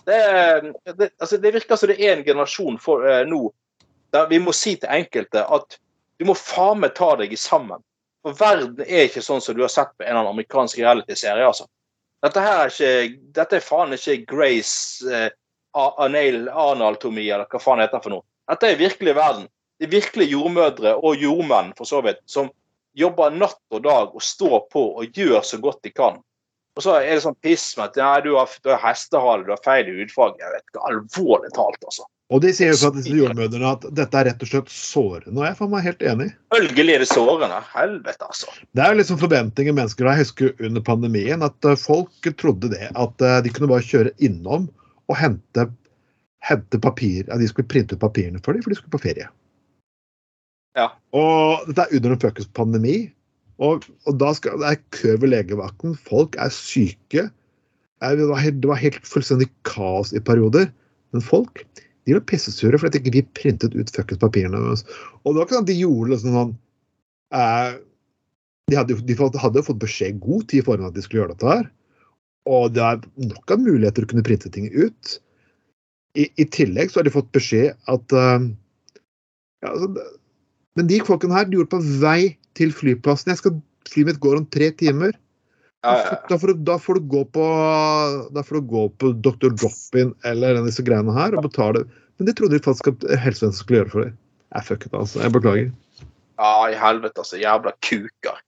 [0.03, 3.45] Det, det, altså, det virker som det er en generasjon for, eh, nå
[4.13, 5.79] der vi må si til enkelte at
[6.21, 7.81] du må faen meg ta deg sammen.
[8.23, 11.47] For verden er ikke sånn som du har sett på en eller annen amerikansk realityserie.
[11.47, 11.67] altså.
[12.23, 15.31] Dette her er ikke, dette er faen ikke Grace eh,
[15.73, 18.27] anal, analtomi, eller hva faen heter det for noe.
[18.51, 19.47] Dette er virkelig verden.
[19.81, 22.51] Det er virkelig jordmødre og jordmenn for så vidt, som
[22.99, 26.21] jobber natt og dag og står på og gjør så godt de kan.
[26.77, 29.61] Og så er det sånn piss med at du har, du har hestehale, du har
[29.65, 30.41] feil hudfarge.
[30.41, 32.07] Jeg vet ikke, Alvorlig talt, altså.
[32.33, 35.43] Og de sier jo fra disse jordmødrene at dette er rett og slett sårende, og
[35.45, 36.29] jeg er for meg helt enig.
[36.55, 37.59] Følgelig er det sårende.
[37.75, 38.55] Helvete, altså.
[38.73, 40.17] Det er jo liksom forventninger mennesker har.
[40.17, 42.89] Jeg husker under pandemien at eh, folk trodde det.
[42.97, 44.71] At eh, de kunne bare kjøre innom
[45.11, 45.67] og hente,
[46.47, 47.27] hente papir.
[47.29, 49.29] Ja, de skulle printe ut papirene for dem, for de skulle på ferie.
[50.79, 50.89] Ja.
[51.17, 52.97] Og dette er under en fuckings pandemi.
[53.63, 55.95] Og, og da skal, det er kø ved legevakten.
[56.09, 57.29] Folk er syke.
[58.03, 60.71] Det var, helt, det var helt fullstendig kaos i perioder.
[61.13, 61.63] Men folk
[62.03, 64.59] de ble pissesure fordi ikke vi printet ut fuckings papirene.
[64.59, 64.83] deres.
[65.23, 66.55] Og det var ikke sånn at de gjorde liksom sånn
[67.37, 67.77] eh,
[68.73, 71.37] de hadde, de fått- hadde jo fått beskjed god tid foran at de skulle gjøre
[71.37, 71.69] dette her.
[72.51, 75.17] Og det er nok av muligheter å kunne printe ting ut.
[76.19, 78.45] I, I tillegg så har de fått beskjed at uh,
[79.63, 79.89] ja, altså,
[80.77, 83.33] Men de folkene her de gjorde på vei til flyplassen.
[83.33, 85.17] Jeg skal, Flyet mitt går om tre timer.
[85.83, 86.19] Ja, ja.
[86.29, 87.45] Da får, du, da, får du gå på,
[88.35, 89.51] da får du gå på Dr.
[89.51, 91.83] Drop-in eller disse greiene her og betale.
[92.17, 94.15] Men det trodde de faktisk at helsevesenet skulle gjøre for deg.
[94.53, 95.23] Jeg fucket, altså.
[95.25, 95.73] Jeg beklager.
[96.39, 97.41] ja, i helvete, altså.
[97.41, 98.39] Jævla kuker.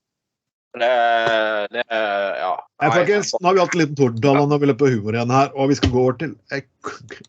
[0.75, 0.91] Det,
[1.71, 2.53] det Ja.
[2.83, 5.51] Nei, folkens, nå har vi hatt en liten tordentale, og jeg på humor igjen her.
[5.55, 6.33] Og vi skal gå over til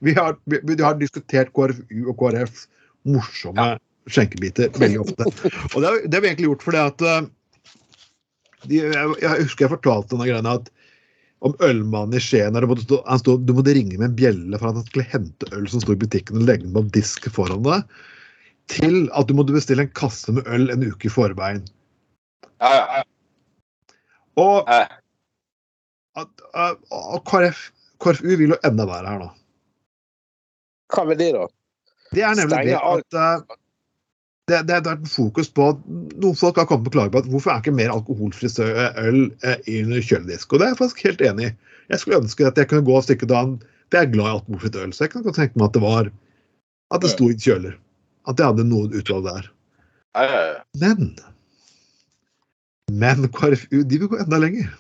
[0.05, 2.67] Vi har, vi, vi har diskutert KrFU og KrFs
[3.07, 3.77] morsomme
[4.11, 5.27] skjenkebiter veldig ofte.
[5.75, 7.29] Og det har, det har vi egentlig gjort fordi at eh,
[8.67, 10.71] de, jeg, jeg husker jeg fortalte denne greia at
[11.47, 14.59] om ølmannen i Skien det måtte stå, han stod, Du måtte ringe med en bjelle
[14.59, 16.95] for at han skulle hente øl som sto i butikken og legge den på en
[16.95, 17.99] disk foran deg,
[18.73, 21.63] til at du måtte bestille en kasse med øl en uke i forveien.
[22.63, 23.05] Ja, Ja, ja.
[24.41, 24.87] Og Eh,
[26.17, 27.69] at, uh, og KrF,
[28.01, 29.29] KrFU vil jo enda være her nå.
[30.95, 31.47] Hva vil de, da?
[32.15, 33.57] Det er nemlig Stenge det at uh,
[34.47, 37.31] det, det, det er fokus på at noen folk har kommet på klage på at
[37.31, 40.53] hvorfor er ikke mer alkoholfri øl eh, i en kjøledisk.
[40.53, 41.55] Og det er jeg faktisk helt enig i.
[41.91, 43.59] Jeg skulle ønske at jeg kunne gå og stikke dagen
[43.91, 46.13] For jeg er glad i alkoholfritt øl, så jeg kan tenke meg at det var
[46.95, 47.75] at det sto i kjøler.
[48.31, 49.51] At jeg hadde noe utvalg der.
[50.79, 51.13] Men
[52.93, 54.71] Men KrFU de vil gå enda lenger.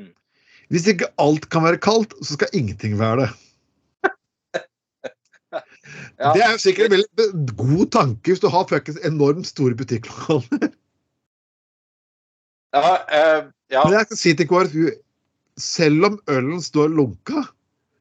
[0.00, 0.12] Mm.
[0.72, 3.30] Hvis ikke alt kan være kaldt, så skal ingenting være det.
[6.20, 6.34] Ja.
[6.36, 10.68] Det er jo sikkert en veldig god tanke hvis du har fuckings enormt store butikklokaler.
[12.76, 13.82] Ja, uh, ja.
[13.82, 14.90] Men jeg skal si til KrFU
[15.60, 17.42] selv om ølen står lunka,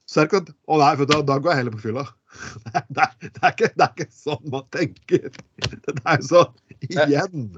[0.06, 2.06] så er det ikke at Å nei, du, da går jeg heller på fylla.
[2.66, 5.26] Det er, det, er, det, er ikke, det er ikke sånn man tenker.
[5.64, 6.54] Det er jo sånn
[6.86, 7.50] igjen.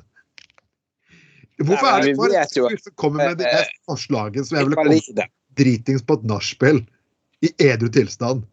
[1.68, 2.10] Hvorfor er det
[2.58, 6.24] jo- som kommer med de Eh, mest forslagene som jeg ville kommet dritings på et
[6.24, 6.86] nachspiel
[7.42, 8.44] i edru tilstand?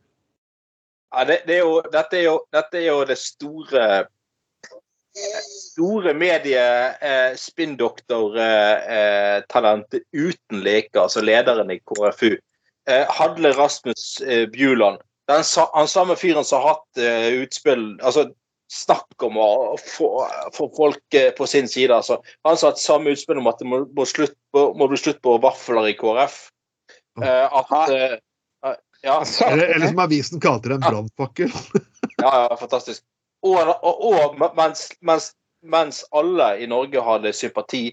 [1.15, 4.07] Ja, det, det er jo, dette, er jo, dette er jo det store
[5.73, 12.37] store medie eh, spinndoktor-talentet uten leker, altså lederen i KrFU.
[12.89, 14.99] Eh, Hadle Rasmus eh, Bjuland.
[15.29, 15.45] Den
[15.75, 18.31] han samme fyren som har hatt eh, utspill altså
[18.69, 19.51] Snakk om å
[19.81, 20.11] få,
[20.53, 21.95] få folk eh, på sin side.
[21.95, 22.19] altså.
[22.45, 25.23] Han sa et samme utspill om at det må, må, slutt på, må bli slutt
[25.25, 26.41] på vafler i KrF.
[27.23, 28.19] Eh, at eh,
[29.03, 31.53] ja, Eller, eller som avisen kalte det, en brannfakkel.
[32.23, 33.05] ja, ja, fantastisk.
[33.47, 35.31] Og, og, og mens, mens,
[35.63, 37.87] mens alle i Norge hadde sympati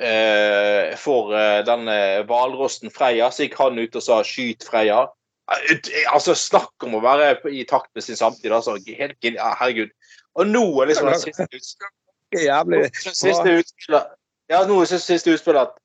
[0.00, 5.08] eh, for denne den eh, hvalrossen Freia, så gikk han ut og sa 'skyt Freia'.
[5.52, 8.52] Eh, Altså, Snakk om å være i takt med sin samtid.
[8.52, 9.90] altså, helt, Herregud.
[10.38, 14.12] Og nå er liksom det siste, ut- siste utspillet
[14.52, 15.78] Ja, nå er det siste utspillet at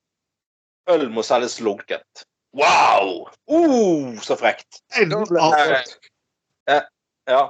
[0.88, 2.24] øl må selges lunkent.
[2.56, 3.28] Wow!
[3.50, 4.80] Uh, så frekt.
[6.68, 6.80] Ja.
[7.28, 7.42] ja.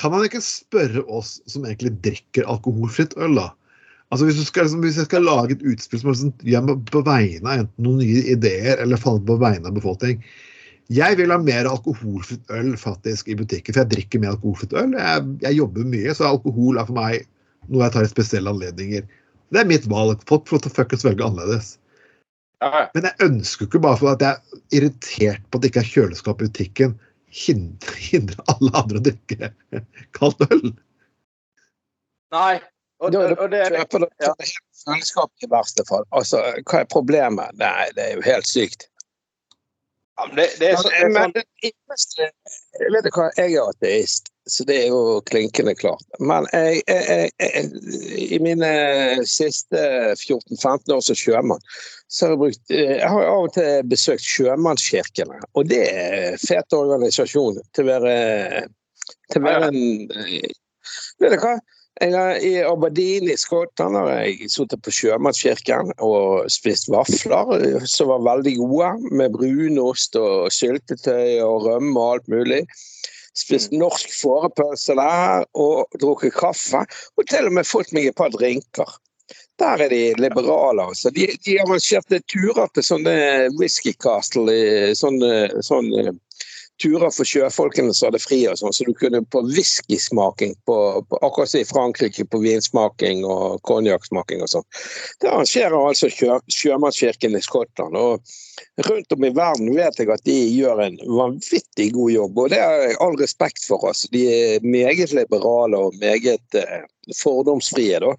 [0.00, 3.50] Kan man ikke spørre oss som egentlig drikker alkoholfritt øl, da?
[4.10, 7.02] Altså Hvis, du skal, liksom, hvis jeg skal lage et utspill som er liksom, på
[7.06, 10.24] vegne av enten noen nye ideer eller faller på vegne av befolkning
[10.90, 14.96] Jeg vil ha mer alkoholfritt øl faktisk i butikken, for jeg drikker mer alkoholfritt øl.
[14.98, 17.28] Jeg, jeg jobber mye, så alkohol er for meg
[17.70, 19.04] noe jeg tar i spesielle anledninger.
[19.54, 20.24] Det er mitt valg.
[20.30, 21.76] Folk får fuckings velge annerledes.
[22.62, 22.72] ja.
[22.74, 22.82] ja.
[22.94, 25.92] Men jeg ønsker ikke bare for at jeg er irritert på at det ikke er
[25.94, 26.98] kjøleskap i butikken,
[27.30, 29.52] hindre, hindre alle andre å drikke
[30.18, 30.72] kaldt øl.
[32.34, 32.58] Nei.
[33.00, 34.34] Og, og, er det og det er Kjøper du Ja.
[34.82, 36.02] kjøleskap i verste fall?
[36.12, 37.54] Altså, hva er problemet?
[37.62, 38.89] Nei, det er jo helt sykt.
[40.28, 43.70] Men det, det er så, er Men, sånn, men det Vet du hva, jeg er
[43.70, 46.04] ateist, så det er jo klinkende klart.
[46.22, 47.70] Men jeg, jeg, jeg,
[48.36, 48.70] i mine
[49.28, 49.82] siste
[50.16, 51.66] 14-15 år som sjømann,
[52.10, 56.76] så har jeg brukt Jeg har av og til besøkt sjømannskirkene, og det er fet
[56.76, 58.14] organisasjon til å være
[59.30, 59.84] til å være en
[61.20, 61.58] Vet du hva?
[62.00, 68.24] Har, I Aberdeen i Skottland har jeg sittet på sjømannskirken og spist vafler som var
[68.24, 72.62] veldig gode, med brunost og syltetøy og rømme og alt mulig.
[73.36, 76.82] Spist norsk fårepølse der og drukket kaffe.
[77.20, 78.96] Og til og med fått meg et par drinker.
[79.60, 80.88] Der er de liberale.
[80.88, 81.12] altså.
[81.12, 83.14] De, de arrangerte turer til sånne
[83.60, 84.56] whisky castle,
[84.96, 85.34] sånne,
[85.68, 86.16] sånne
[86.80, 91.60] turer for sjøfolkene som hadde fri, og sånn, så du kunne på whiskysmaking, akkurat som
[91.60, 94.68] i Frankrike, på vinsmaking og konjakksmaking og sånn.
[95.20, 97.96] Det arrangerer altså sjø, Sjømannskirken i Skottland.
[97.96, 102.50] og Rundt om i verden vet jeg at de gjør en vanvittig god jobb, og
[102.52, 103.84] det har jeg all respekt for.
[103.90, 104.06] oss.
[104.12, 106.82] De er meget liberale og meget eh,
[107.16, 108.14] fordomsfrie, da.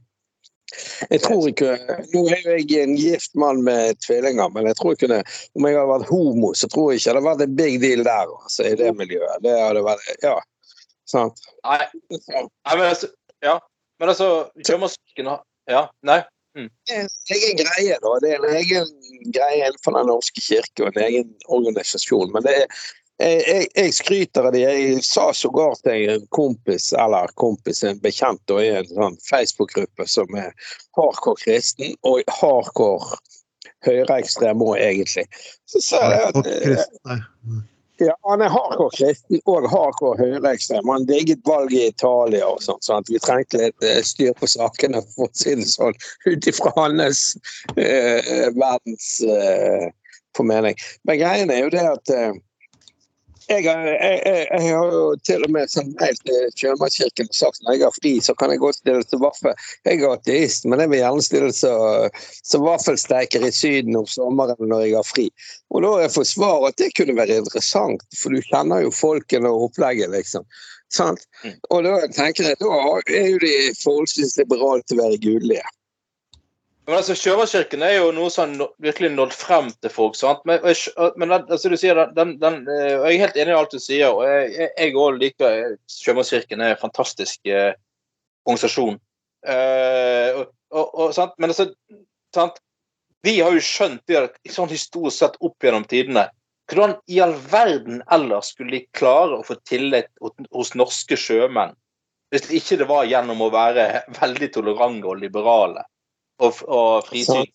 [1.10, 1.72] Jeg tror ikke,
[2.14, 5.22] Nå er jo jeg en gift mann med tvillinger, men jeg tror ikke det,
[5.58, 8.06] om jeg hadde vært homo, så tror jeg ikke det hadde vært en big deal
[8.08, 8.36] der.
[8.44, 9.44] altså i det miljøet.
[9.46, 10.38] Det hadde vært, ja,
[11.10, 11.44] sant.
[11.68, 12.46] Nei, nei,
[12.76, 13.12] men altså
[13.42, 13.58] Ja.
[14.02, 16.22] Men altså, har Ja, nei.
[16.56, 18.14] Det er en egen greie, da.
[18.24, 18.88] Det er en egen
[19.32, 22.32] greie innenfor Den norske kirke og en egen organisasjon.
[22.34, 22.82] Men det er,
[23.22, 24.64] jeg, jeg, jeg skryter av det.
[24.66, 30.08] Jeg sa sågar til en kompis, eller kompis, en bekjent, og i en sånn Facebook-gruppe
[30.10, 30.54] som er
[30.98, 33.20] hardcore kristen og hardcore
[33.86, 35.28] høyreekstrem òg, egentlig.
[35.70, 36.84] Så sa jeg at eh,
[38.02, 40.90] ja, han er hardcore kristen og hardcore høyreekstrem.
[40.90, 44.50] Han digget valget i Italia og sånn, sånn at vi trengte litt eh, styr på
[44.50, 45.98] sakene, for å si det sånn,
[46.28, 47.26] ut ifra hans
[47.76, 49.90] eh, verdens eh,
[50.38, 50.78] formening.
[51.06, 52.32] Men greien er jo det at eh,
[53.50, 57.64] jeg, jeg, jeg, jeg har jo til og med sendt mail til Sjømannskirken og sagt
[57.66, 59.56] når jeg har fri, så kan jeg godt stille til vaffel.
[59.88, 62.10] Jeg er ateist, men jeg vil gjerne stille som
[62.44, 65.28] som vaffelsteker i Syden om sommeren når jeg har fri.
[65.72, 68.94] Og da har jeg fått svar at det kunne være interessant, for du kjenner jo
[68.96, 70.48] folkene og opplegget, liksom.
[70.92, 71.24] Sant?
[71.46, 71.56] Mm.
[71.72, 72.80] Og da tenker jeg, da
[73.16, 75.76] er jo de forholdsvis liberale til å være gudelige.
[76.88, 80.16] Men altså, Sjøvannskirken er jo noe som virkelig nådd frem til folk.
[80.18, 80.42] sant?
[80.50, 80.64] Men,
[81.22, 84.10] men altså, du sier, den, den, eh, jeg er helt enig i alt du sier.
[84.10, 86.62] og Jeg òg liker eh, Sjømannskirken.
[86.62, 87.76] er en fantastisk eh,
[88.48, 88.98] organisasjon.
[89.46, 91.38] Eh, og, og, og, sant?
[91.38, 91.70] Men altså,
[92.34, 92.58] sant?
[93.22, 96.26] vi har jo skjønt det sånn historisk sett opp gjennom tidene.
[96.72, 101.78] Hvordan i all verden ellers skulle de klare å få tillit hos norske sjømenn
[102.32, 105.84] hvis ikke det var gjennom å være veldig tolerante og liberale
[106.42, 107.54] og, og frisynt.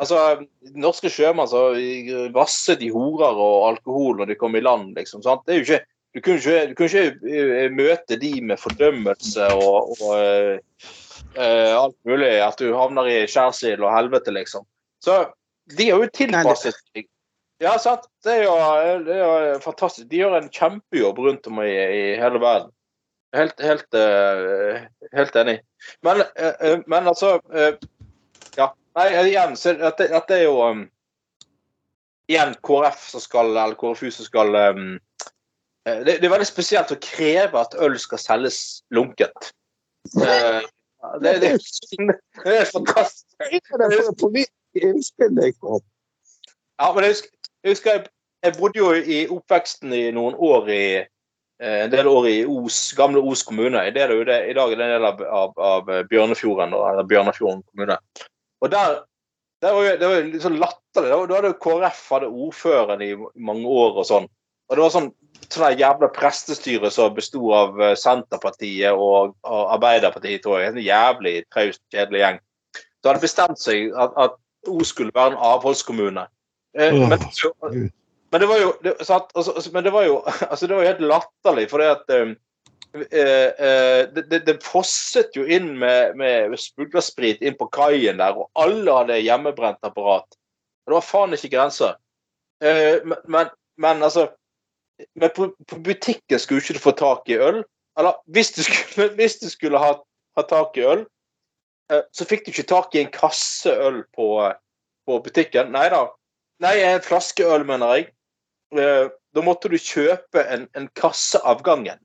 [0.00, 0.18] Altså,
[0.80, 1.66] norske sjømenn så
[2.32, 5.20] vasset i horer og alkohol når de kom i land, liksom.
[5.24, 5.44] sant?
[5.44, 5.82] Det er jo ikke
[6.14, 10.88] du kunne ikke, du kunne ikke eh, møte de med fordømmelse og, og uh,
[11.36, 12.32] uh, alt mulig.
[12.42, 14.66] At du havner i skjærsild og helvete, liksom.
[15.04, 15.22] Så
[15.76, 17.06] de har jo tilpasset seg.
[17.62, 18.08] Ja, sant.
[18.24, 18.56] Det er, jo,
[19.06, 20.08] det er jo fantastisk.
[20.10, 22.72] De gjør en kjempejobb rundt om i, i hele verden.
[23.36, 24.80] Helt, helt, eh,
[25.12, 25.60] helt enig.
[26.02, 27.40] Men, eh, eh, men altså
[28.56, 28.74] Ja.
[28.96, 30.80] Nei, igjen, så dette, dette er jo um,
[32.28, 34.98] Igjen KrF som skal, eller KrFU som skal um,
[35.86, 38.58] det, det er veldig spesielt å kreve at øl skal selges
[38.90, 39.52] lunket.
[40.18, 40.60] Uh,
[41.22, 41.54] det, det,
[42.44, 43.24] det er fantastisk.
[43.38, 45.80] Det er for politisk innspill jeg får.
[46.80, 47.30] Ja, men jeg husker,
[47.62, 48.04] jeg, husker jeg,
[48.44, 50.84] jeg bodde jo i oppveksten i noen år i
[51.60, 53.82] en del år i Os, gamle Os kommune.
[53.84, 56.72] I, det er jo det, I dag er det en del av, av, av Bjørnefjorden,
[56.72, 57.98] eller Bjørnafjorden kommune.
[58.64, 59.00] Og der,
[59.62, 61.10] der var jo, det var jo litt sånn latterlig.
[61.12, 64.28] Da hadde jo KrF hadde ordføreren i mange år og sånn.
[64.70, 65.10] Og det var sånn
[65.48, 70.72] sånn jævla prestestyre som besto av eh, Senterpartiet og, og Arbeiderpartiet, tror jeg.
[70.72, 72.42] En jævlig traust, kjedelig gjeng.
[73.00, 74.38] Så hadde bestemt seg at, at
[74.68, 76.26] Os skulle være en avholdskommune.
[76.76, 77.88] Eh, oh, men, Gud.
[78.30, 80.20] Men det var jo det, sant, altså, men det var jo
[80.50, 82.34] altså, det var helt latterlig, for det at uh,
[82.94, 88.50] uh, det, det, det fosset jo inn med, med smuglersprit inn på kaien der, og
[88.58, 90.28] alle hadde hjemmebrent apparat.
[90.86, 91.98] Og det var faen ikke grenser.
[92.62, 93.50] Uh, men,
[93.80, 94.28] men, altså
[95.16, 97.62] men på, på butikken skulle ikke du få tak i øl.
[97.98, 99.94] Eller hvis du skulle, hvis du skulle ha,
[100.38, 101.06] ha tak i øl,
[102.14, 104.26] så fikk du ikke tak i en kasse øl på,
[105.08, 105.72] på butikken.
[105.74, 106.04] Nei da.
[106.62, 108.10] Nei, en flaske øl, mener jeg.
[108.76, 111.98] Eh, Da måtte du kjøpe en, en kasse av gangen.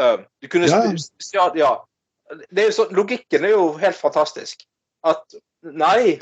[0.00, 0.66] Eh, Du kunne
[1.32, 1.50] Ja.
[1.54, 1.72] ja.
[2.50, 4.64] Det er jo så, logikken er jo helt fantastisk.
[5.04, 6.18] At nei,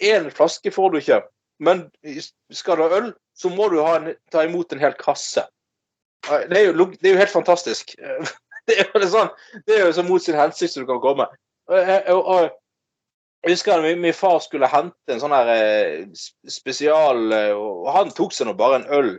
[0.00, 1.22] én flaske får du ikke.
[1.58, 1.90] Men
[2.52, 5.46] skal du ha øl, så må du ha en, ta imot en hel kasse.
[6.30, 7.96] Eh, Det er jo, det er jo helt fantastisk.
[8.64, 9.28] Det er jo sånn,
[9.68, 11.26] det er jo så mot sin hensikt som du kan komme.
[11.68, 12.54] Og, og, og,
[13.44, 16.04] jeg husker min, min far skulle hente en sånn her eh,
[16.48, 19.10] spesial eh, Og han tok seg nå bare en øl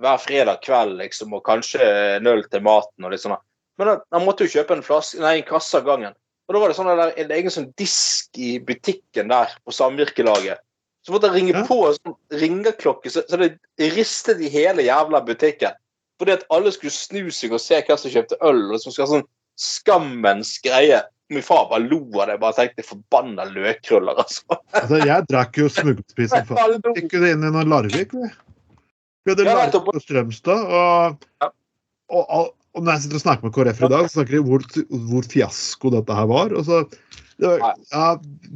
[0.00, 1.80] hver fredag kveld, liksom, og kanskje
[2.18, 3.36] en øl til maten og litt sånn.
[3.80, 6.16] Men han, han måtte jo kjøpe en, flaske, nei, en kasse av gangen.
[6.46, 10.60] Og da var det sånn der, en egen sånn disk i butikken der på samvirkelaget.
[11.06, 15.22] Så måtte jeg ringe på en sånn ringeklokke, så, så det ristet i hele jævla
[15.24, 15.76] butikken.
[16.18, 18.62] fordi at alle skulle snu seg og se hvem som kjøpte øl.
[18.72, 21.02] og som skal sånn skammens greie.
[21.32, 22.36] Min far bare lo av det.
[22.42, 24.58] Bare tenkte forbanna løkkrøller, altså.
[24.78, 26.76] Altså, jeg drakk jo smuglersprit før.
[26.96, 28.30] Gikk jo det inn i noen Larvik, vi.
[29.26, 31.50] Vi hadde Ja, Larvik og Strømstad, og, Ja.
[32.14, 34.42] og, og, og når jeg sitter og snakker med KrF i dag, så snakker de
[34.46, 34.66] hvor,
[35.10, 36.54] hvor fiasko dette her var.
[36.54, 36.84] og så
[37.36, 38.04] det var, ja,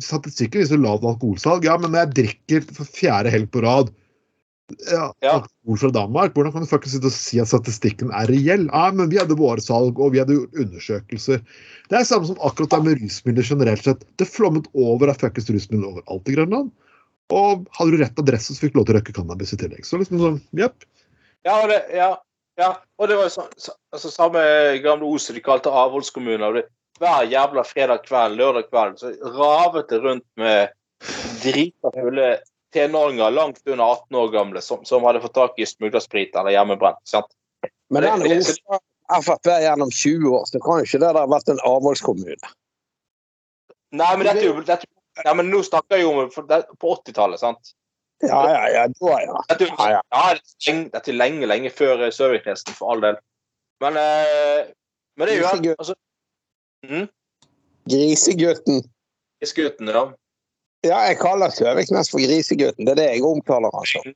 [0.00, 3.90] Statistikken viser lavt alkoholsalg, ja, men når jeg drikker for fjerde helg på rad
[4.90, 5.36] ja, Ja.
[5.76, 8.68] fra Danmark, hvordan kan du faktisk sitte og si at statistikken er reell?
[8.68, 11.42] Ja, men vi hadde våre salg, og vi hadde gjort undersøkelser.
[11.90, 14.04] Det er samme som akkurat det med rusmidler generelt sett.
[14.16, 16.72] Det flommet over av fuckings rusmidler overalt i Grønland.
[17.30, 19.86] Og hadde du rett adresse, så fikk du lov til å røyke cannabis i tillegg.
[19.86, 20.82] Så liksom sånn, jepp.
[21.46, 22.10] Ja, og det, ja,
[22.60, 22.74] ja.
[22.98, 24.42] Og det var jo sånn, så, altså, samme
[24.84, 26.62] gamle som de kalte avholdskommuner.
[27.00, 30.74] Hver jævla fredag kveld, lørdag kveld, så ravet det rundt med
[31.40, 32.32] drita fulle
[32.74, 37.00] tenåringer langt under 18 år gamle som, som hadde fått tak i smuglersprit eller hjemmebrent.
[37.08, 37.30] sant?
[37.90, 38.86] Men den ordføreren
[39.24, 42.50] Frp gjennom 20 år, så kan jo ikke det der vært en avholdskommune.
[43.90, 44.86] Nei, men dette dette,
[45.24, 47.72] Nei, men nå snakker jeg jo om på 80-tallet, sant?
[48.22, 49.40] Ja, ja, ja, da, ja.
[49.48, 50.00] Dette, Ja, ja.
[50.12, 53.18] ja, dette er lenge, lenge, før eh, Søviknesen, for all del.
[53.80, 54.70] Men, eh,
[55.16, 55.96] men det er jo altså,
[56.86, 57.06] mm,
[57.90, 58.82] Grisegutten.
[59.40, 60.04] Grisegutten, ja.
[60.86, 62.86] Ja, jeg kaller Søviknes for Grisegutten.
[62.88, 64.12] Det er det jeg omtaler han som.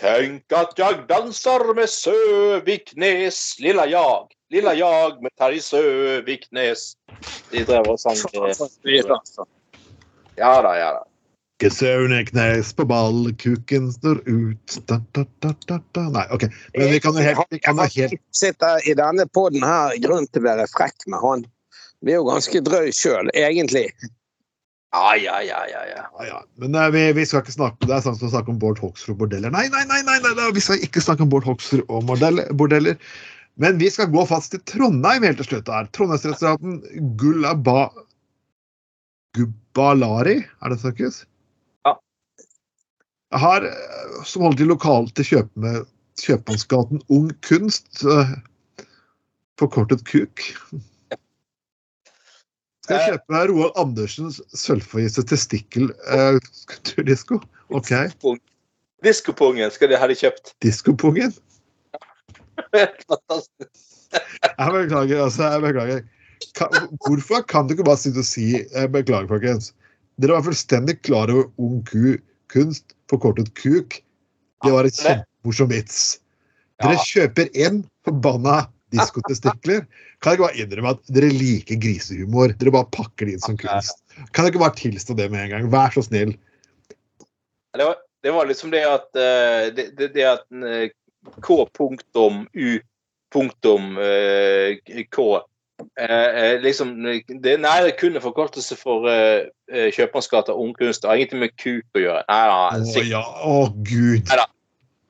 [0.00, 4.32] Tenk at jeg danser med Søviknes, lilla jag.
[4.50, 6.94] Lilla jag med Terje Søviknes.
[7.52, 9.04] De drev og sang eh,
[10.40, 11.04] Ja da, ja da.
[11.60, 16.04] Ikke Søvneknes på ball, kuken står ut da, da, da, da, da.
[16.14, 16.46] Nei, OK.
[16.78, 20.24] Men vi kan jo helt, vi kan jo helt sitter i denne poden her grunn
[20.32, 21.44] til å være frekk med han.
[22.00, 23.90] Vi er jo ganske drøy sjøl, egentlig.
[24.92, 26.24] Ja, ja, ja, ja.
[26.26, 26.44] ja.
[26.58, 28.80] Men eh, vi, vi skal ikke snakke det er sånn som å snakke om Bård
[28.82, 29.52] Hoksrud og bordeller.
[29.54, 32.10] Nei, nei, nei, nei, nei, nei, vi skal ikke snakke om Bård Hoksrud og
[32.58, 32.98] bordeller.
[33.60, 35.70] Men vi skal gå fast til Trondheim helt til slutt.
[35.70, 35.90] her.
[35.94, 37.90] Trondheimsrestauranten Gullaba...
[39.38, 41.20] Gubbalari, er det snakkes?
[41.86, 41.94] Ja.
[43.30, 45.66] Her, har, eh, som holder til lokalt til kjøp
[46.20, 48.32] Kjøpmannsgaten Ung Kunst, eh,
[49.60, 50.42] forkortet KUK.
[52.90, 57.38] Skal jeg kjøpe Roald Andersens sølvforgitte testikkel Uh, kulturdisko?
[57.70, 57.92] OK.
[59.06, 60.56] Diskopungen skal de ha de kjøpt.
[60.64, 61.30] Diskopungen?
[62.74, 63.84] Fantastisk.
[64.10, 65.52] Jeg beklager, altså.
[65.54, 66.02] Jeg beklager.
[66.58, 66.74] Kan,
[67.06, 69.70] hvorfor kan du ikke bare sitte og si eh, beklager, folkens?
[70.18, 72.16] Dere var fullstendig klar over Ung Ku
[72.50, 74.00] kunst, forkortet KUK.
[74.64, 76.18] Det var et kjempemorsom vits.
[76.82, 79.84] Dere kjøper én forbanna diskotestikler.
[80.20, 82.54] Kan dere ikke bare innrømme at dere liker grisehumor?
[82.60, 84.00] Dere bare pakker det inn som kunst.
[84.30, 85.68] Kan dere ikke bare tilstå det med en gang?
[85.72, 86.36] Vær så snill.
[87.76, 90.88] Det var, det var liksom det at eh, det, det, det at eh,
[91.44, 92.80] K punktum U
[93.30, 94.80] punktum eh,
[95.12, 95.28] K
[96.60, 101.00] liksom det, Nei, det er kun en forkortelse for uh, Kjøpmannsgata Ungkunst.
[101.00, 102.24] Det har ingenting med kuk å gjøre.
[102.28, 102.58] Nei, da.
[103.00, 103.54] Å ja, å
[103.86, 104.28] gud.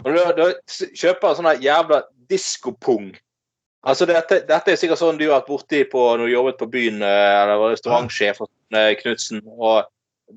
[0.05, 3.11] Når du, du kjøper sånn jævla diskopung
[3.81, 6.69] Altså dette, dette er sikkert sånn du har vært borti på når du jobbet på
[6.75, 9.41] byen eh, eller var restaurantsjef hos eh, Knutsen.
[9.57, 9.89] Og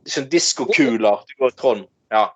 [0.07, 1.25] sånn diskokuler.
[1.27, 1.89] Du går i Trond.
[2.13, 2.29] Ja.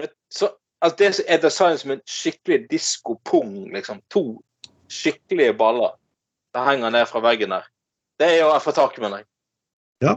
[0.00, 0.50] Men så,
[0.82, 3.54] altså det er designet som en skikkelig diskopung.
[3.76, 4.02] Liksom.
[4.14, 4.24] To
[4.90, 5.94] skikkelige baller
[6.54, 7.70] som henger ned fra veggen der.
[8.18, 9.28] Det er jo jeg får tak i, mener jeg.
[10.04, 10.16] Ja.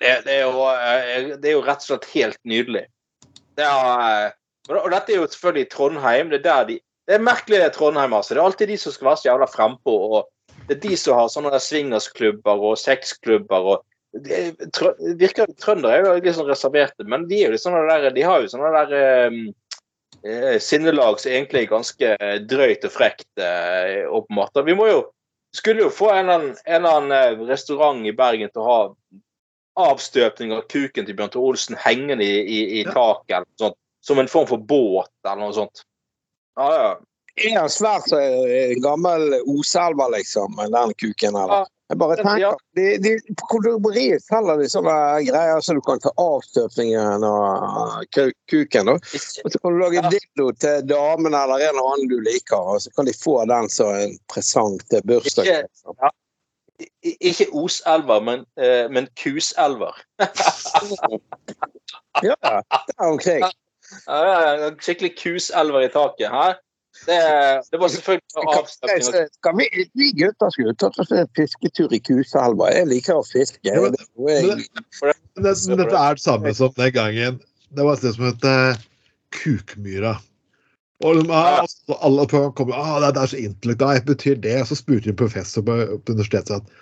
[0.00, 2.86] Det, det, er jo, eh, det er jo rett og slett helt nydelig.
[3.58, 4.30] Det er,
[4.70, 6.30] og dette er jo selvfølgelig Trondheim.
[6.30, 6.78] Det er der de
[7.10, 8.12] det er merkelig det Trondheim.
[8.14, 8.34] altså.
[8.34, 9.94] Det er alltid de som skal være så jævla frempå.
[10.16, 10.28] og
[10.68, 13.66] Det er de som har sånne swingersklubber og sexklubber.
[13.74, 17.58] og det er- trø, virker Trøndere er jo litt sånn reserverte, men de, er jo
[17.58, 18.94] sånne der, de har jo sånne der
[20.24, 23.28] eh, sinnelag som egentlig er ganske eh, drøyt og frekt.
[23.38, 24.54] Eh, åpenbart.
[24.54, 24.64] måte.
[24.64, 25.04] Vi må jo,
[25.54, 28.80] skulle jo få en eller annen, en eller annen restaurant i Bergen til å ha
[29.90, 33.78] avstøpning av kuken til Bjørn Thor Olsen hengende i, i, i taket, eller noe sånt,
[34.02, 35.84] som en form for båt eller noe sånt.
[36.60, 36.90] Ja, ja.
[37.40, 38.18] Er han svært så
[38.84, 41.36] gammel Oselva, liksom, den kuken?
[41.40, 41.68] eller?
[41.90, 43.12] Jeg bare tenker, de, de,
[43.50, 44.96] kondomeriet selger de sånne
[45.26, 46.44] greier så du kan ta av
[48.14, 48.86] ku- kuken.
[48.90, 48.94] da.
[48.98, 52.82] Og så kan du lage dildo til damen eller en eller annen du liker, og
[52.84, 55.64] så kan de få den som en presang til bursdagen.
[55.66, 56.10] Ikke- Ja
[57.04, 59.96] ikke oselver, men, uh, men kuselver.
[62.22, 63.44] Ja, der omkring.
[64.06, 66.28] Ja, ja, ja, skikkelig kuselver i taket.
[66.30, 66.48] Hæ?
[67.06, 67.16] Det,
[67.70, 69.28] det var selvfølgelig avstøpning.
[69.38, 69.66] Skal vi,
[70.00, 72.70] vi gutter skulle tatt oss en fisketur i Kuselva.
[72.74, 73.60] Jeg liker å fiske.
[73.64, 77.38] Ja, men- Det Men, det, men dette er det samme som den gangen
[77.70, 78.74] det var et sted som het uh,
[79.38, 80.16] Kukmyra.
[81.06, 81.62] Og liksom, ah,
[82.04, 84.56] alle på kommer, ah, det, er- det er så intellekt, ah, betyr det?
[84.60, 86.74] Og så spurte en professor på, på universitetet at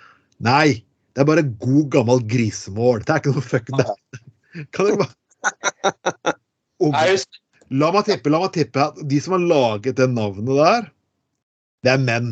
[0.43, 0.81] nei,
[1.13, 3.05] det er bare god, gammel grisemål.
[3.05, 3.87] Det er ikke noe fucking det.
[4.73, 6.33] Kan dere bare
[6.79, 10.47] Jeg husker, La meg tippe, la meg tippe at de som har laget det navnet
[10.57, 10.87] der,
[11.85, 12.31] det er menn.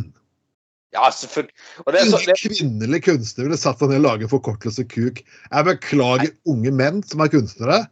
[0.95, 1.53] ja, selvfølgelig.
[1.85, 5.21] Og det så, Ingen det, kvinnelige kunstnere ville satt seg ned og laget forkortelse kuk.
[5.21, 7.83] Jeg beklager unge menn som er kunstnere.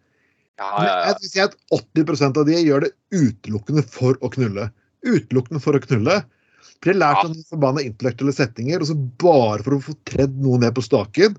[0.58, 1.06] ja, Men ja, ja.
[1.12, 4.72] jeg vil si at 80% av de gjør det utelukkende for å knulle.
[5.06, 6.24] Utelukkende for å knulle.
[6.82, 10.34] For de har lært noen forbanna intellektuelle setninger, og så bare for å få tredd
[10.42, 11.38] noe ned på staken.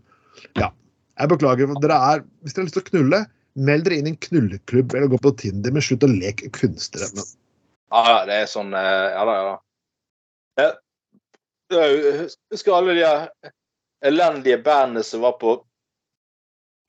[0.54, 0.70] Ja,
[1.18, 1.74] jeg beklager.
[1.82, 3.26] Dere er, hvis dere har lyst til å knulle,
[3.56, 7.08] meld dere inn i en knulleklubb eller gå på Tinder, men slutt å leke kunstere.
[7.16, 7.30] Men,
[7.94, 9.56] Ja, det er sånn eh, Ja da, ja da.
[10.64, 10.74] Eh,
[11.76, 13.06] Jeg husker alle de
[14.06, 15.56] elendige bandene som var på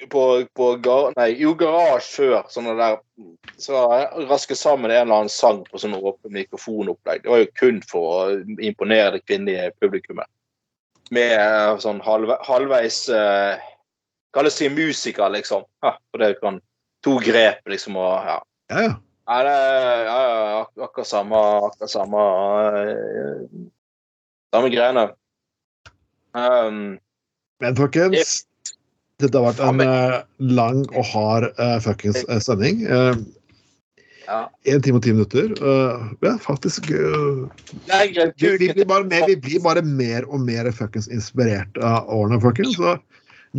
[0.10, 2.50] på, på gar, nei, jo, garasje før.
[2.54, 3.00] Sånne der
[3.58, 3.80] Så
[4.30, 7.24] rasket sammen en eller annen sang på sånn åpen mikrofonopplegg.
[7.24, 8.20] Det var jo kun for å
[8.62, 10.30] imponere det kvinnelige publikummet.
[11.10, 13.58] Med eh, sånn halve, halvveis eh,
[14.36, 15.64] Kalles det musiker, liksom.
[15.84, 16.62] Ja, for det kan
[17.06, 18.38] To grep, liksom, og ja.
[18.74, 18.94] ja, ja.
[19.28, 22.22] Nei, det er ja, ja, ak- akkurat samme Akkurat samme
[22.82, 23.42] eh,
[24.56, 25.04] Samme greiene.
[26.38, 26.98] Um,
[27.60, 28.46] Men folkens,
[29.20, 32.86] dette har vært en men- eh, lang og hard uh, fuckings uh, sending.
[32.88, 33.16] Uh,
[34.28, 34.40] ja.
[34.68, 35.54] Én time og ti minutter.
[35.62, 37.48] Uh, ja, faktisk uh,
[37.88, 42.40] vi, vi, blir bare mer, vi blir bare mer og mer fuckings inspirert av årene,
[42.44, 42.78] folkens.
[42.78, 42.96] Så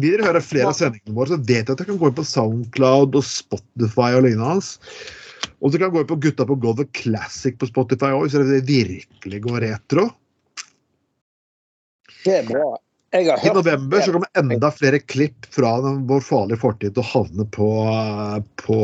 [0.01, 2.19] vil dere høre flere av sendingene våre, så vet jeg at dere kan gå inn
[2.19, 4.75] på Soundcloud og Spotify og lignende.
[5.59, 8.61] Og dere kan gå inn på Gutta på gulvet Classic på Spotify òg, hvis dere
[8.69, 10.09] virkelig går retro.
[12.25, 12.69] Det er bra.
[13.17, 17.47] I november så kommer enda flere klipp fra den- vår farlige fortid til å havne
[17.49, 17.69] på,
[18.61, 18.81] på,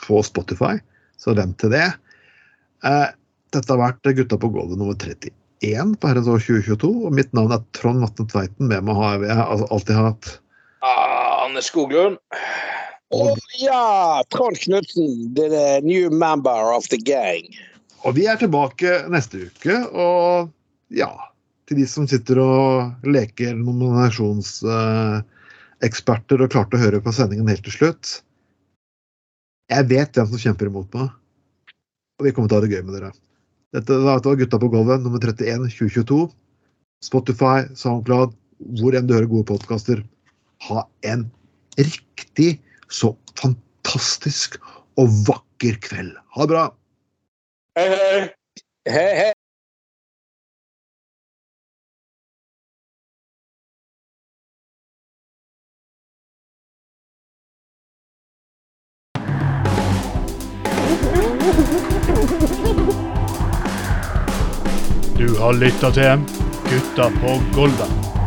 [0.00, 0.80] på Spotify,
[1.16, 1.86] så vent til det.
[2.82, 3.06] Eh,
[3.54, 4.98] dette har vært Gutta på gulvet nummer
[5.60, 8.68] 31 på herrens år 2022, og mitt navn er Trond Vatne Tveiten.
[8.70, 9.36] Med meg har jeg
[9.68, 10.40] alltid hatt
[10.80, 12.16] ah, Anne Skoglund.
[13.10, 14.22] Å ja!
[14.30, 17.56] Trond Knutsen, the new member of the gang.
[18.06, 20.48] Og vi er tilbake neste uke, og
[20.94, 21.10] ja
[21.68, 27.76] Til de som sitter og leker nominasjonseksperter og klarte å høre på sendingen helt til
[27.76, 28.04] slutt.
[29.70, 31.08] Jeg vet hvem som kjemper imot meg,
[32.18, 33.12] og vi kommer til å ha det gøy med dere.
[33.70, 36.24] Dette var Gutta på gulvet, nummer 31 2022.
[37.06, 38.34] Spotify, SoundCloud,
[38.80, 40.02] hvor enn du hører gode podkaster.
[40.66, 41.28] Ha en
[41.78, 42.58] riktig
[42.90, 44.58] så fantastisk
[44.98, 46.16] og vakker kveld.
[46.34, 46.64] Ha det bra!
[47.78, 48.34] Hei, hei.
[48.90, 49.30] Hei, hei.
[65.20, 66.22] Du har lytta til
[66.70, 68.19] Gutta på Golda.